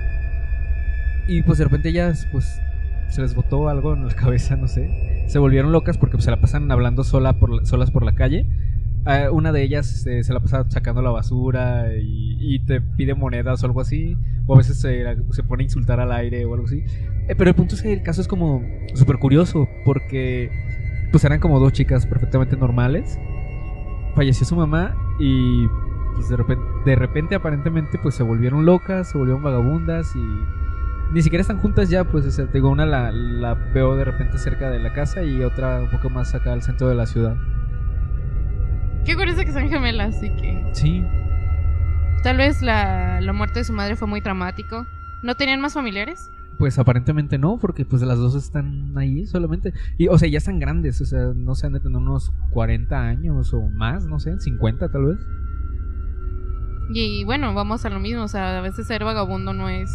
y 1.27 1.42
pues 1.42 1.59
de 1.59 1.64
repente 1.64 1.88
ellas 1.88 2.29
pues 2.31 2.61
se 3.09 3.23
les 3.23 3.35
botó 3.35 3.69
algo 3.69 3.95
en 3.95 4.07
la 4.07 4.14
cabeza, 4.14 4.57
no 4.57 4.69
sé. 4.69 5.25
Se 5.29 5.38
volvieron 5.38 5.73
locas 5.73 5.99
porque 5.99 6.12
pues, 6.17 6.25
se 6.25 6.31
la 6.31 6.40
pasan 6.40 6.71
hablando 6.71 7.05
sola 7.05 7.35
por 7.35 7.51
la- 7.51 7.64
solas 7.64 7.90
por 7.90 8.05
la 8.05 8.14
calle. 8.14 8.47
Ah, 9.07 9.27
una 9.31 9.53
de 9.53 9.62
ellas 9.62 10.07
eh, 10.07 10.25
se 10.25 10.33
la 10.33 10.40
pasa 10.40 10.64
sacando 10.71 11.03
la 11.03 11.11
basura 11.11 11.93
y, 11.95 12.38
y 12.40 12.59
te 12.61 12.81
pide 12.81 13.14
monedas 13.14 13.62
o 13.62 13.67
algo 13.67 13.81
así. 13.83 14.17
O 14.47 14.55
a 14.55 14.59
veces 14.59 14.81
se, 14.81 15.05
se 15.31 15.43
pone 15.43 15.62
a 15.62 15.64
insultar 15.64 16.01
al 16.01 16.11
aire 16.12 16.45
o 16.47 16.55
algo 16.55 16.67
así. 16.67 16.83
Eh, 17.29 17.35
pero 17.37 17.51
el 17.51 17.57
punto 17.57 17.75
es 17.75 17.83
que 17.83 17.93
el 17.93 18.03
caso 18.03 18.21
es 18.23 18.29
como 18.29 18.62
súper 18.95 19.19
curioso 19.19 19.69
porque 19.85 20.51
pues 21.11 21.23
eran 21.25 21.38
como 21.40 21.61
dos 21.61 21.73
chicas 21.73 22.07
perfectamente 22.07 22.57
normales. 22.57 23.19
Falleció 24.14 24.47
su 24.47 24.57
mamá 24.57 24.95
y 25.19 25.67
pues 26.14 26.29
de 26.29 26.37
repente, 26.37 26.64
de 26.87 26.97
repente 26.97 27.35
aparentemente 27.35 27.99
pues 27.99 28.14
se 28.14 28.23
volvieron 28.23 28.64
locas, 28.64 29.11
se 29.11 29.19
volvieron 29.19 29.43
vagabundas 29.43 30.14
y 30.14 30.21
ni 31.14 31.22
siquiera 31.22 31.42
están 31.42 31.61
juntas 31.61 31.88
ya, 31.88 32.03
pues 32.03 32.27
o 32.27 32.31
sea, 32.33 32.46
digo, 32.46 32.68
una 32.68 32.85
la, 32.85 33.12
la 33.12 33.55
veo 33.55 33.94
de 33.94 34.05
repente 34.05 34.37
cerca 34.37 34.68
de 34.68 34.81
la 34.81 34.92
casa 34.92 35.22
y 35.22 35.44
otra 35.44 35.81
un 35.81 35.88
poco 35.88 36.11
más 36.11 36.35
acá 36.35 36.53
al 36.53 36.62
centro 36.62 36.88
de 36.88 36.96
la 36.96 37.07
ciudad. 37.07 37.37
Qué 39.05 39.14
curioso 39.14 39.42
que 39.42 39.53
son 39.53 39.68
gemelas, 39.68 40.16
así 40.16 40.31
que 40.31 40.68
Sí, 40.72 41.05
tal 42.24 42.38
vez 42.38 42.62
la, 42.62 43.20
la 43.20 43.33
muerte 43.33 43.61
de 43.61 43.64
su 43.64 43.72
madre 43.72 43.94
fue 43.94 44.09
muy 44.09 44.22
traumático. 44.22 44.87
¿No 45.22 45.37
tenían 45.37 45.61
más 45.61 45.74
familiares? 45.74 46.31
pues 46.57 46.79
aparentemente 46.79 47.37
no, 47.37 47.59
porque 47.59 47.85
pues 47.85 48.03
las 48.03 48.18
dos 48.18 48.35
están 48.35 48.96
ahí 48.96 49.27
solamente. 49.27 49.72
Y 49.98 50.09
o 50.09 50.16
sea, 50.18 50.29
ya 50.29 50.38
están 50.38 50.59
grandes, 50.61 51.00
o 51.00 51.05
sea, 51.05 51.33
no 51.35 51.55
sé, 51.55 51.66
han 51.66 51.72
de 51.72 51.81
tener 51.81 51.98
unos 51.98 52.33
40 52.50 52.96
años 52.96 53.53
o 53.53 53.61
más, 53.68 54.07
no 54.07 54.20
sé, 54.20 54.38
50 54.38 54.88
tal 54.88 55.05
vez. 55.05 55.18
Y 56.92 57.24
bueno, 57.24 57.55
vamos 57.55 57.85
a 57.85 57.90
lo 57.90 57.98
mismo, 57.98 58.22
o 58.22 58.29
sea, 58.29 58.59
a 58.59 58.61
veces 58.61 58.87
ser 58.87 59.05
vagabundo 59.05 59.53
no 59.53 59.68
es 59.68 59.90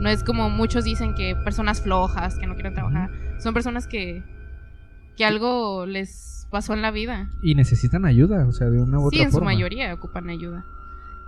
no 0.00 0.08
es 0.08 0.22
como 0.24 0.50
muchos 0.50 0.84
dicen 0.84 1.14
que 1.14 1.36
personas 1.36 1.80
flojas, 1.82 2.38
que 2.38 2.46
no 2.46 2.54
quieren 2.54 2.74
trabajar, 2.74 3.10
son 3.38 3.54
personas 3.54 3.86
que 3.86 4.22
que 5.16 5.24
algo 5.26 5.84
les 5.84 6.46
pasó 6.50 6.72
en 6.72 6.80
la 6.82 6.90
vida. 6.90 7.28
Y 7.42 7.54
necesitan 7.54 8.04
ayuda, 8.06 8.46
o 8.46 8.52
sea, 8.52 8.70
de 8.70 8.80
una 8.80 8.98
u 8.98 9.06
otra 9.06 9.16
Sí, 9.18 9.22
en 9.22 9.30
su 9.32 9.42
mayoría 9.42 9.92
ocupan 9.92 10.30
ayuda. 10.30 10.64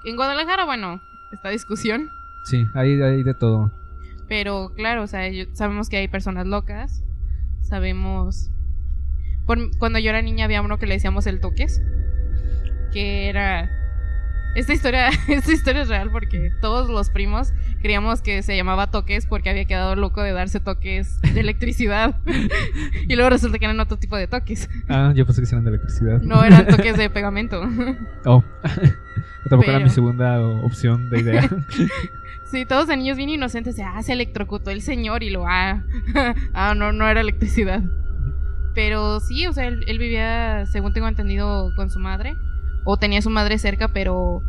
En 0.06 0.16
Guadalajara, 0.16 0.64
bueno, 0.64 1.02
esta 1.32 1.50
discusión, 1.50 2.08
Sí, 2.44 2.64
hay, 2.74 3.00
hay 3.02 3.22
de 3.22 3.34
todo. 3.34 3.72
pero 4.28 4.72
claro, 4.74 5.02
o 5.02 5.06
sea, 5.06 5.20
sabemos 5.52 5.88
que 5.90 5.98
hay 5.98 6.08
personas 6.08 6.46
locas, 6.46 7.02
sabemos 7.60 8.50
por- 9.46 9.76
cuando 9.78 9.98
yo 9.98 10.08
era 10.10 10.22
niña 10.22 10.46
había 10.46 10.62
uno 10.62 10.78
que 10.78 10.86
le 10.86 10.94
decíamos 10.94 11.26
el 11.26 11.40
toques, 11.40 11.82
que 12.92 13.28
era 13.28 13.70
esta 14.54 14.72
historia, 14.72 15.08
esta 15.28 15.52
historia 15.52 15.82
es 15.82 15.88
real 15.88 16.10
porque 16.10 16.50
todos 16.60 16.88
los 16.88 17.10
primos 17.10 17.52
creíamos 17.80 18.22
que 18.22 18.42
se 18.42 18.56
llamaba 18.56 18.90
toques 18.90 19.26
porque 19.26 19.50
había 19.50 19.64
quedado 19.64 19.96
loco 19.96 20.22
de 20.22 20.32
darse 20.32 20.60
toques 20.60 21.20
de 21.20 21.40
electricidad. 21.40 22.16
y 23.08 23.14
luego 23.14 23.30
resulta 23.30 23.58
que 23.58 23.64
eran 23.64 23.80
otro 23.80 23.98
tipo 23.98 24.16
de 24.16 24.26
toques. 24.26 24.68
Ah, 24.88 25.12
yo 25.14 25.26
pensé 25.26 25.42
que 25.42 25.48
eran 25.48 25.64
de 25.64 25.70
electricidad. 25.70 26.20
No 26.22 26.44
eran 26.44 26.66
toques 26.66 26.96
de 26.96 27.10
pegamento. 27.14 27.62
Oh, 28.24 28.44
tampoco 29.48 29.70
era 29.70 29.80
mi 29.80 29.90
segunda 29.90 30.40
opción 30.40 31.10
de 31.10 31.20
idea. 31.20 31.50
Sí, 32.44 32.64
todos 32.66 32.86
de 32.86 32.96
niños 32.96 33.16
bien 33.16 33.30
inocentes. 33.30 33.76
Ah, 33.80 34.02
se 34.02 34.12
electrocutó 34.12 34.70
el 34.70 34.82
señor 34.82 35.22
y 35.22 35.30
lo. 35.30 35.46
Ah, 35.46 35.82
ah 36.54 36.74
no, 36.74 36.92
no 36.92 37.08
era 37.08 37.20
electricidad. 37.20 37.82
Pero 38.74 39.20
sí, 39.20 39.46
o 39.46 39.52
sea, 39.52 39.66
él, 39.66 39.84
él 39.86 39.98
vivía, 39.98 40.66
según 40.66 40.92
tengo 40.92 41.08
entendido, 41.08 41.72
con 41.76 41.90
su 41.90 41.98
madre. 41.98 42.34
O 42.84 42.96
tenía 42.96 43.20
a 43.20 43.22
su 43.22 43.30
madre 43.30 43.58
cerca, 43.58 43.88
pero 43.88 44.42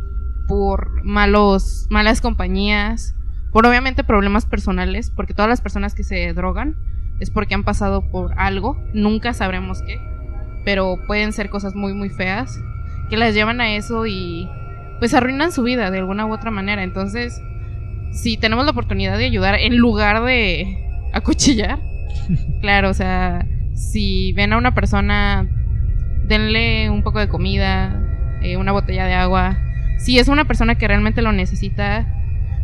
por 0.46 1.04
malos, 1.04 1.86
malas 1.90 2.20
compañías. 2.20 3.14
Por 3.52 3.66
obviamente 3.66 4.04
problemas 4.04 4.46
personales. 4.46 5.10
Porque 5.10 5.34
todas 5.34 5.48
las 5.48 5.60
personas 5.60 5.94
que 5.94 6.04
se 6.04 6.32
drogan 6.32 6.76
es 7.20 7.30
porque 7.30 7.54
han 7.54 7.64
pasado 7.64 8.10
por 8.10 8.38
algo. 8.38 8.82
Nunca 8.92 9.32
sabremos 9.32 9.82
qué. 9.82 10.00
Pero 10.64 10.96
pueden 11.06 11.32
ser 11.32 11.50
cosas 11.50 11.74
muy, 11.74 11.94
muy 11.94 12.10
feas. 12.10 12.60
Que 13.10 13.16
las 13.16 13.34
llevan 13.34 13.60
a 13.60 13.74
eso 13.74 14.06
y. 14.06 14.48
Pues 14.98 15.12
arruinan 15.14 15.52
su 15.52 15.62
vida 15.62 15.90
de 15.90 15.98
alguna 15.98 16.26
u 16.26 16.32
otra 16.32 16.50
manera. 16.50 16.82
Entonces 16.82 17.40
si 18.16 18.36
tenemos 18.36 18.64
la 18.64 18.70
oportunidad 18.70 19.18
de 19.18 19.26
ayudar 19.26 19.56
en 19.56 19.76
lugar 19.76 20.24
de 20.24 20.78
acuchillar, 21.12 21.78
claro, 22.60 22.90
o 22.90 22.94
sea, 22.94 23.46
si 23.74 24.32
ven 24.32 24.52
a 24.52 24.58
una 24.58 24.74
persona, 24.74 25.48
denle 26.26 26.90
un 26.90 27.02
poco 27.02 27.18
de 27.20 27.28
comida, 27.28 28.02
eh, 28.42 28.56
una 28.56 28.72
botella 28.72 29.06
de 29.06 29.14
agua. 29.14 29.58
Si 29.98 30.18
es 30.18 30.28
una 30.28 30.44
persona 30.44 30.76
que 30.76 30.88
realmente 30.88 31.22
lo 31.22 31.32
necesita, 31.32 32.06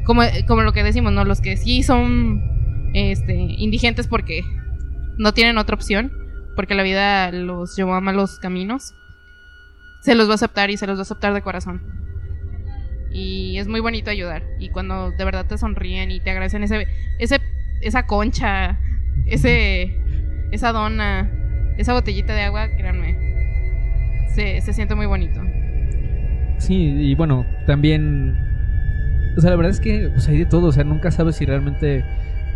como, 0.05 0.23
como 0.47 0.63
lo 0.63 0.73
que 0.73 0.83
decimos, 0.83 1.13
¿no? 1.13 1.25
Los 1.25 1.41
que 1.41 1.57
sí 1.57 1.83
son 1.83 2.43
este, 2.95 3.35
indigentes 3.35 4.07
porque 4.07 4.43
no 5.19 5.33
tienen 5.33 5.59
otra 5.59 5.75
opción, 5.75 6.13
porque 6.57 6.75
la 6.75 6.83
vida 6.83 7.31
los 7.33 7.77
llevó 7.77 7.95
a 7.95 8.01
malos 8.01 8.39
caminos, 8.39 8.95
se 10.03 10.15
los 10.15 10.29
va 10.29 10.33
a 10.33 10.35
aceptar 10.35 10.71
y 10.71 10.77
se 10.77 10.87
los 10.87 10.97
va 10.97 11.01
a 11.01 11.03
aceptar 11.03 11.33
de 11.33 11.43
corazón. 11.43 11.81
Y 13.11 13.59
es 13.59 13.69
muy 13.69 13.81
bonito 13.81 14.11
ayudar. 14.11 14.43
Y 14.59 14.71
cuando 14.71 15.11
de 15.11 15.25
verdad 15.25 15.47
te 15.47 15.59
sonríen 15.59 16.11
y 16.11 16.21
te 16.21 16.31
agradecen 16.31 16.63
ese, 16.65 16.87
ese, 17.19 17.41
esa 17.83 18.07
concha, 18.07 18.79
ese, 19.27 19.97
esa 20.51 20.73
dona, 20.73 21.31
esa 21.77 21.93
botellita 21.93 22.35
de 22.35 22.43
agua, 22.43 22.69
créanme, 22.77 24.29
se, 24.35 24.61
se 24.61 24.73
siente 24.73 24.95
muy 24.95 25.07
bonito. 25.07 25.41
Sí, 26.63 26.75
y 26.75 27.15
bueno, 27.15 27.45
también. 27.67 28.37
O 29.37 29.41
sea, 29.41 29.51
la 29.51 29.57
verdad 29.57 29.71
es 29.73 29.81
que 29.81 30.11
pues, 30.13 30.29
hay 30.29 30.39
de 30.39 30.47
todo. 30.47 30.67
O 30.69 30.73
sea, 30.73 30.85
nunca 30.85 31.11
sabes 31.11 31.37
si 31.37 31.45
realmente 31.47 32.05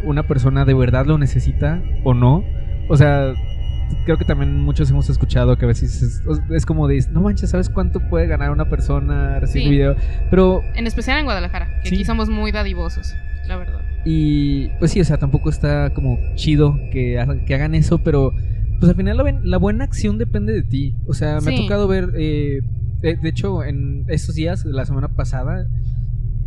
una 0.05 0.23
persona 0.27 0.65
de 0.65 0.75
verdad 0.75 1.07
lo 1.07 1.19
necesita 1.19 1.83
o 2.05 2.15
no. 2.15 2.45
O 2.89 2.97
sea, 2.97 3.33
creo 4.05 4.17
que 4.19 4.25
también 4.25 4.61
muchos 4.61 4.91
hemos 4.91 5.09
escuchado 5.11 5.57
que 5.57 5.65
a 5.65 5.69
veces 5.69 6.03
es, 6.03 6.23
es 6.51 6.67
como 6.67 6.87
de, 6.87 7.05
no 7.11 7.23
manches, 7.23 7.51
¿sabes 7.51 7.69
cuánto 7.71 8.01
puede 8.09 8.27
ganar 8.27 8.51
una 8.51 8.69
persona 8.69 9.41
recibiendo 9.41 9.71
Sí. 9.71 9.77
video? 9.77 9.97
Pero, 10.31 10.61
En 10.75 10.87
especial 10.87 11.19
en 11.19 11.25
Guadalajara, 11.25 11.67
que 11.83 11.89
Sí. 11.89 11.95
aquí 11.97 12.05
somos 12.05 12.29
muy 12.29 12.53
dadivosos, 12.53 13.17
la 13.49 13.57
verdad. 13.57 13.81
y 14.05 14.69
pues 14.79 14.93
sí, 14.93 15.01
o 15.01 15.05
sea, 15.05 15.17
tampoco 15.17 15.51
está 15.51 15.91
como 15.95 16.17
chido 16.37 16.79
que, 16.93 17.19
ha- 17.19 17.45
que 17.45 17.55
hagan 17.57 17.75
eso, 17.75 17.99
pero 17.99 18.33
pues 18.79 18.89
al 18.91 18.95
final 18.97 19.17
la, 19.17 19.41
la 19.43 19.57
buena 19.57 19.83
acción 19.85 20.17
depende 20.19 20.53
de 20.53 20.63
ti. 20.63 20.95
O 21.09 21.15
sea, 21.15 21.41
me 21.41 21.55
ha 21.55 21.57
tocado 21.59 21.89
ver, 21.89 22.11
eh, 22.17 22.61
de, 23.01 23.17
de 23.17 23.29
hecho, 23.29 23.65
en 23.65 24.05
estos 24.09 24.35
días, 24.35 24.65
la 24.65 24.85
semana 24.85 25.09
pasada, 25.09 25.67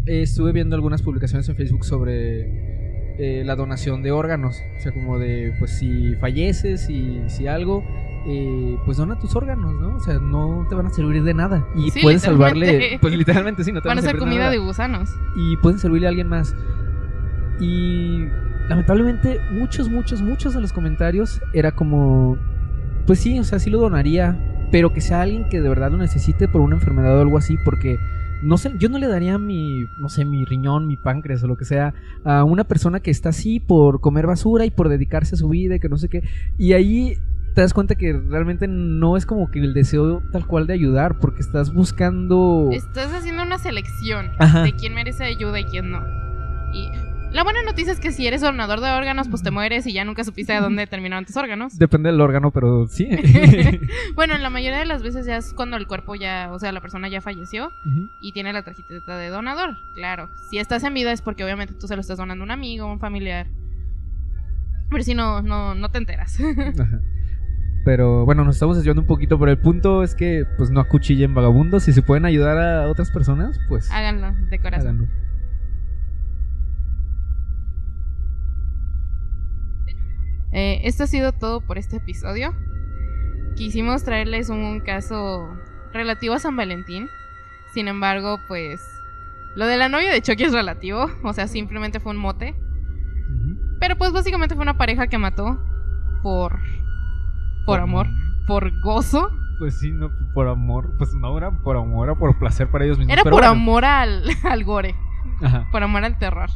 eh, 0.05 0.21
estuve 0.21 0.51
viendo 0.51 0.75
algunas 0.75 1.01
publicaciones 1.01 1.47
en 1.49 1.55
Facebook 1.55 1.85
sobre 1.85 3.17
eh, 3.19 3.43
la 3.45 3.55
donación 3.55 4.01
de 4.01 4.11
órganos. 4.11 4.57
O 4.77 4.81
sea, 4.81 4.91
como 4.93 5.19
de, 5.19 5.53
pues 5.59 5.71
si 5.77 6.15
falleces 6.15 6.89
y 6.89 7.21
si 7.27 7.47
algo, 7.47 7.83
eh, 8.27 8.77
pues 8.85 8.97
dona 8.97 9.19
tus 9.19 9.35
órganos, 9.35 9.73
¿no? 9.79 9.95
O 9.95 9.99
sea, 9.99 10.15
no 10.19 10.65
te 10.69 10.75
van 10.75 10.87
a 10.87 10.89
servir 10.89 11.23
de 11.23 11.33
nada. 11.33 11.67
Y 11.75 11.89
Sí, 11.91 11.99
puedes 12.01 12.21
salvarle, 12.23 12.97
pues 13.01 13.15
literalmente 13.15 13.63
sí, 13.63 13.71
no 13.71 13.81
te 13.81 13.87
Van 13.87 13.95
van, 13.95 13.99
a 13.99 14.01
ser 14.01 14.11
servir 14.11 14.19
comida 14.21 14.39
nada. 14.41 14.51
de 14.51 14.57
gusanos. 14.57 15.09
y 15.35 15.57
pueden 15.57 15.79
servirle 15.79 16.07
a 16.07 16.09
alguien 16.09 16.27
más. 16.27 16.55
Y 17.59 18.25
lamentablemente 18.69 19.39
muchos, 19.51 19.89
muchos, 19.89 20.21
muchos 20.21 20.53
de 20.53 20.61
los 20.61 20.71
comentarios 20.73 21.41
era 21.53 21.71
como, 21.73 22.37
pues 23.05 23.19
sí, 23.19 23.37
o 23.39 23.43
sea, 23.43 23.59
sí 23.59 23.69
lo 23.69 23.79
donaría, 23.79 24.37
pero 24.71 24.93
que 24.93 25.01
sea 25.01 25.21
alguien 25.21 25.47
que 25.49 25.61
de 25.61 25.69
verdad 25.69 25.91
lo 25.91 25.97
necesite 25.97 26.47
por 26.47 26.61
una 26.61 26.75
enfermedad 26.75 27.17
o 27.17 27.21
algo 27.21 27.37
así, 27.37 27.57
porque 27.65 27.99
no 28.41 28.57
sé, 28.57 28.73
yo 28.77 28.89
no 28.89 28.97
le 28.97 29.07
daría 29.07 29.37
mi, 29.37 29.85
no 29.97 30.09
sé, 30.09 30.25
mi 30.25 30.45
riñón, 30.45 30.87
mi 30.87 30.97
páncreas 30.97 31.43
o 31.43 31.47
lo 31.47 31.57
que 31.57 31.65
sea 31.65 31.93
a 32.23 32.43
una 32.43 32.63
persona 32.63 32.99
que 32.99 33.11
está 33.11 33.29
así 33.29 33.59
por 33.59 33.99
comer 33.99 34.27
basura 34.27 34.65
y 34.65 34.71
por 34.71 34.89
dedicarse 34.89 35.35
a 35.35 35.37
su 35.37 35.49
vida 35.49 35.75
y 35.75 35.79
que 35.79 35.89
no 35.89 35.97
sé 35.97 36.07
qué. 36.09 36.23
Y 36.57 36.73
ahí 36.73 37.17
te 37.53 37.61
das 37.61 37.73
cuenta 37.73 37.95
que 37.95 38.13
realmente 38.13 38.67
no 38.67 39.17
es 39.17 39.25
como 39.25 39.49
que 39.51 39.59
el 39.59 39.73
deseo 39.73 40.21
tal 40.31 40.45
cual 40.45 40.67
de 40.67 40.73
ayudar, 40.73 41.19
porque 41.19 41.41
estás 41.41 41.73
buscando... 41.73 42.69
Estás 42.71 43.11
haciendo 43.11 43.43
una 43.43 43.57
selección 43.57 44.31
Ajá. 44.39 44.63
de 44.63 44.73
quién 44.73 44.93
merece 44.93 45.25
ayuda 45.25 45.59
y 45.59 45.65
quién 45.65 45.91
no. 45.91 46.01
Y 46.73 46.89
la 47.31 47.43
buena 47.43 47.61
noticia 47.63 47.93
es 47.93 47.99
que 47.99 48.11
si 48.11 48.25
eres 48.27 48.41
donador 48.41 48.81
de 48.81 48.89
órganos, 48.91 49.27
pues 49.29 49.43
te 49.43 49.51
mueres 49.51 49.85
y 49.87 49.93
ya 49.93 50.03
nunca 50.03 50.23
supiste 50.23 50.53
a 50.53 50.61
dónde 50.61 50.87
terminaron 50.87 51.25
tus 51.25 51.37
órganos. 51.37 51.77
Depende 51.77 52.09
del 52.11 52.19
órgano, 52.21 52.51
pero 52.51 52.87
sí. 52.87 53.07
Bueno, 54.15 54.37
la 54.37 54.49
mayoría 54.49 54.79
de 54.79 54.85
las 54.85 55.03
veces 55.03 55.25
ya 55.25 55.37
es 55.37 55.53
cuando 55.53 55.77
el 55.77 55.87
cuerpo 55.87 56.15
ya, 56.15 56.49
o 56.51 56.59
sea, 56.59 56.71
la 56.71 56.81
persona 56.81 57.07
ya 57.07 57.21
falleció 57.21 57.71
y 58.21 58.31
tiene 58.33 58.51
la 58.51 58.63
tarjetita 58.63 59.17
de 59.17 59.29
donador. 59.29 59.77
Claro, 59.95 60.29
si 60.49 60.57
estás 60.57 60.83
en 60.83 60.93
vida 60.93 61.11
es 61.11 61.21
porque 61.21 61.43
obviamente 61.43 61.73
tú 61.73 61.87
se 61.87 61.95
lo 61.95 62.01
estás 62.01 62.17
donando 62.17 62.43
a 62.43 62.45
un 62.45 62.51
amigo, 62.51 62.85
a 62.85 62.91
un 62.91 62.99
familiar. 62.99 63.47
Pero 64.89 65.03
si 65.03 65.13
no, 65.13 65.41
no, 65.41 65.75
no 65.75 65.89
te 65.89 65.99
enteras. 65.99 66.39
Ajá. 66.79 66.99
Pero 67.85 68.25
bueno, 68.25 68.43
nos 68.43 68.55
estamos 68.55 68.75
desviando 68.75 69.01
un 69.01 69.07
poquito, 69.07 69.39
pero 69.39 69.51
el 69.51 69.57
punto 69.57 70.03
es 70.03 70.13
que 70.15 70.45
pues 70.57 70.69
no 70.69 70.79
acuchillen 70.81 71.33
vagabundos. 71.33 71.83
Si 71.83 71.93
se 71.93 72.01
pueden 72.01 72.25
ayudar 72.25 72.57
a 72.57 72.87
otras 72.89 73.09
personas, 73.11 73.59
pues 73.69 73.89
Háganlo 73.91 74.33
de 74.49 74.59
corazón. 74.59 74.87
háganlo. 74.87 75.28
Eh, 80.51 80.81
esto 80.83 81.03
ha 81.03 81.07
sido 81.07 81.31
todo 81.31 81.61
por 81.61 81.77
este 81.77 81.97
episodio. 81.97 82.53
Quisimos 83.55 84.03
traerles 84.03 84.49
un 84.49 84.79
caso 84.79 85.47
relativo 85.93 86.33
a 86.35 86.39
San 86.39 86.55
Valentín. 86.55 87.07
Sin 87.73 87.87
embargo, 87.87 88.39
pues 88.47 88.81
lo 89.55 89.67
de 89.67 89.77
la 89.77 89.89
novia 89.89 90.11
de 90.11 90.21
Chucky 90.21 90.45
es 90.45 90.53
relativo. 90.53 91.09
O 91.23 91.33
sea, 91.33 91.47
simplemente 91.47 91.99
fue 91.99 92.11
un 92.13 92.17
mote. 92.17 92.55
Pero 93.79 93.95
pues 93.97 94.11
básicamente 94.11 94.55
fue 94.55 94.63
una 94.63 94.77
pareja 94.77 95.07
que 95.07 95.17
mató 95.17 95.59
por... 96.21 96.59
Por 97.65 97.79
amor, 97.79 98.07
por 98.47 98.71
gozo. 98.81 99.29
Pues 99.59 99.77
sí, 99.79 99.91
no 99.91 100.09
por 100.33 100.47
amor. 100.47 100.95
Pues 100.97 101.13
no 101.13 101.37
era 101.37 101.51
por 101.51 101.77
amor, 101.77 102.07
era 102.09 102.17
por 102.17 102.39
placer 102.39 102.69
para 102.71 102.85
ellos 102.85 102.97
mismos. 102.97 103.13
Era 103.13 103.23
pero 103.23 103.35
por 103.35 103.43
bueno. 103.43 103.51
amor 103.51 103.85
al, 103.85 104.23
al 104.43 104.63
gore. 104.63 104.95
Ajá. 105.41 105.67
Por 105.71 105.83
amor 105.83 106.03
al 106.03 106.17
terror. 106.17 106.49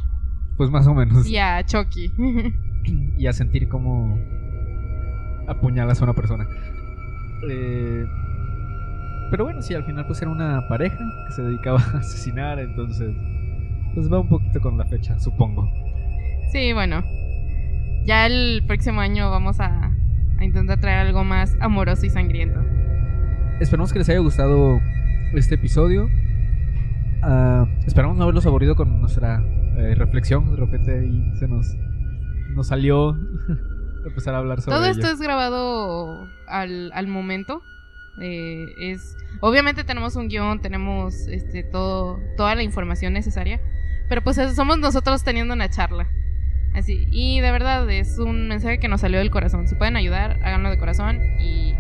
Pues 0.58 0.70
más 0.72 0.88
o 0.88 0.94
menos. 0.94 1.28
Y 1.28 1.38
a 1.38 1.64
Chucky. 1.66 2.12
y 2.86 3.28
a 3.28 3.34
sentir 3.34 3.70
como 3.70 4.20
apuñalas 5.48 6.02
a 6.02 6.04
una 6.06 6.14
persona. 6.14 6.48
Eh, 7.50 8.06
pero 9.32 9.46
bueno, 9.46 9.62
sí, 9.62 9.74
al 9.74 9.84
final 9.84 10.06
pues 10.06 10.22
era 10.22 10.32
una 10.32 10.68
pareja 10.68 11.04
que 11.28 11.34
se 11.34 11.42
dedicaba 11.42 11.82
a 11.94 11.98
asesinar, 12.00 12.60
entonces 12.60 13.14
pues 13.94 14.12
va 14.12 14.20
un 14.20 14.28
poquito 14.28 14.60
con 14.62 14.78
la 14.78 14.86
fecha, 14.86 15.20
supongo. 15.20 15.70
Sí, 16.52 16.74
bueno. 16.74 17.04
Ya 18.06 18.26
el 18.26 18.64
próximo 18.68 19.02
año 19.02 19.30
vamos 19.32 19.60
a, 19.60 19.96
a 20.38 20.46
intentar 20.46 20.80
traer 20.80 21.08
algo 21.08 21.24
más 21.24 21.56
amoroso 21.62 22.06
y 22.06 22.10
sangriento. 22.10 22.60
Esperamos 23.60 23.94
que 23.94 24.00
les 24.00 24.10
haya 24.10 24.20
gustado 24.20 24.80
este 25.34 25.56
episodio. 25.56 26.10
Ah, 27.22 27.66
esperamos 27.86 28.18
no 28.18 28.24
haberlos 28.24 28.46
aburrido 28.46 28.76
con 28.76 29.00
nuestra 29.00 29.42
eh, 29.78 29.96
reflexión. 29.96 30.52
De 30.52 30.58
repente 30.58 31.00
ahí 31.00 31.32
se 31.36 31.48
nos, 31.48 31.78
nos 32.56 32.68
salió 32.68 33.18
empezar 34.06 34.36
a 34.36 34.40
hablar 34.40 34.62
sobre 34.62 34.76
Todo 34.78 34.86
ello. 34.86 34.94
esto 35.00 35.12
es 35.14 35.20
grabado 35.20 36.28
al, 36.48 36.92
al 36.94 37.08
momento. 37.08 37.62
Eh, 38.22 38.66
es 38.80 39.16
obviamente 39.42 39.84
tenemos 39.84 40.16
un 40.16 40.28
guion, 40.28 40.62
tenemos 40.62 41.28
este 41.28 41.64
todo 41.64 42.20
toda 42.38 42.54
la 42.56 42.62
información 42.64 43.14
necesaria, 43.14 43.60
pero 44.08 44.24
pues 44.24 44.38
somos 44.56 44.78
nosotros 44.78 45.24
teniendo 45.24 45.54
una 45.54 45.70
charla. 45.70 46.08
Así, 46.76 47.08
y 47.12 47.40
de 47.40 47.52
verdad 47.52 47.90
es 47.92 48.18
un 48.18 48.48
mensaje 48.48 48.80
que 48.80 48.88
nos 48.88 49.02
salió 49.02 49.20
del 49.20 49.30
corazón. 49.30 49.68
Si 49.68 49.76
pueden 49.76 49.96
ayudar, 49.96 50.40
háganlo 50.44 50.70
de 50.72 50.78
corazón 50.80 51.20
y 51.40 51.74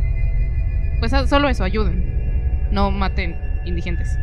pues 0.99 1.11
solo 1.27 1.49
eso, 1.49 1.63
ayuden. 1.63 2.69
No 2.71 2.91
maten 2.91 3.35
indigentes. 3.65 4.17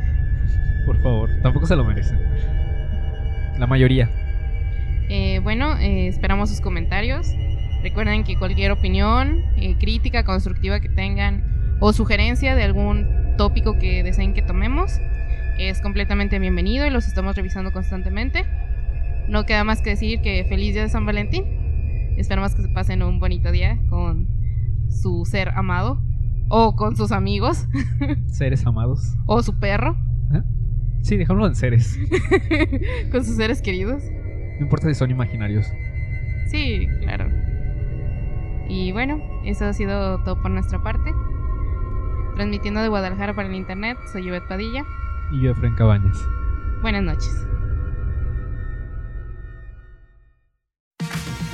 Por 0.86 1.00
favor, 1.02 1.30
tampoco 1.42 1.66
se 1.66 1.76
lo 1.76 1.84
merecen. 1.84 2.18
La 3.58 3.66
mayoría. 3.66 4.08
Eh, 5.12 5.40
bueno, 5.42 5.76
eh, 5.76 6.06
esperamos 6.06 6.50
sus 6.50 6.60
comentarios. 6.60 7.26
Recuerden 7.82 8.22
que 8.22 8.36
cualquier 8.36 8.70
opinión, 8.70 9.42
eh, 9.56 9.74
crítica 9.76 10.22
constructiva 10.22 10.78
que 10.78 10.88
tengan 10.88 11.76
o 11.80 11.92
sugerencia 11.92 12.54
de 12.54 12.62
algún 12.62 13.34
tópico 13.36 13.76
que 13.76 14.04
deseen 14.04 14.34
que 14.34 14.42
tomemos 14.42 15.00
es 15.58 15.80
completamente 15.80 16.38
bienvenido 16.38 16.86
y 16.86 16.90
los 16.90 17.08
estamos 17.08 17.34
revisando 17.34 17.72
constantemente. 17.72 18.44
No 19.28 19.46
queda 19.46 19.64
más 19.64 19.82
que 19.82 19.90
decir 19.90 20.20
que 20.20 20.44
feliz 20.44 20.74
día 20.74 20.82
de 20.82 20.88
San 20.88 21.04
Valentín. 21.04 21.44
Esperamos 22.16 22.54
que 22.54 22.62
se 22.62 22.68
pasen 22.68 23.02
un 23.02 23.18
bonito 23.18 23.50
día 23.50 23.80
con 23.88 24.28
su 24.90 25.24
ser 25.24 25.48
amado 25.48 26.00
o 26.48 26.76
con 26.76 26.94
sus 26.96 27.10
amigos 27.10 27.66
Seres 28.28 28.64
amados. 28.64 29.16
o 29.26 29.42
su 29.42 29.58
perro. 29.58 29.96
Sí, 31.02 31.16
dejémoslo 31.16 31.48
en 31.48 31.54
seres. 31.56 31.98
con 33.10 33.24
sus 33.24 33.34
seres 33.34 33.60
queridos. 33.60 34.04
No 34.60 34.66
importa 34.66 34.88
si 34.88 34.94
son 34.94 35.10
imaginarios. 35.10 35.72
Sí, 36.46 36.86
claro. 37.00 37.30
Y 38.68 38.92
bueno, 38.92 39.40
eso 39.42 39.64
ha 39.64 39.72
sido 39.72 40.22
todo 40.22 40.40
por 40.42 40.50
nuestra 40.50 40.82
parte. 40.82 41.14
Transmitiendo 42.34 42.82
de 42.82 42.88
Guadalajara 42.88 43.34
para 43.34 43.48
el 43.48 43.54
internet, 43.54 43.96
soy 44.12 44.24
Yvette 44.24 44.46
Padilla. 44.46 44.84
Y 45.32 45.40
yo, 45.40 45.52
Efraín 45.52 45.74
Cabañas. 45.76 46.22
Buenas 46.82 47.02
noches. 47.02 47.48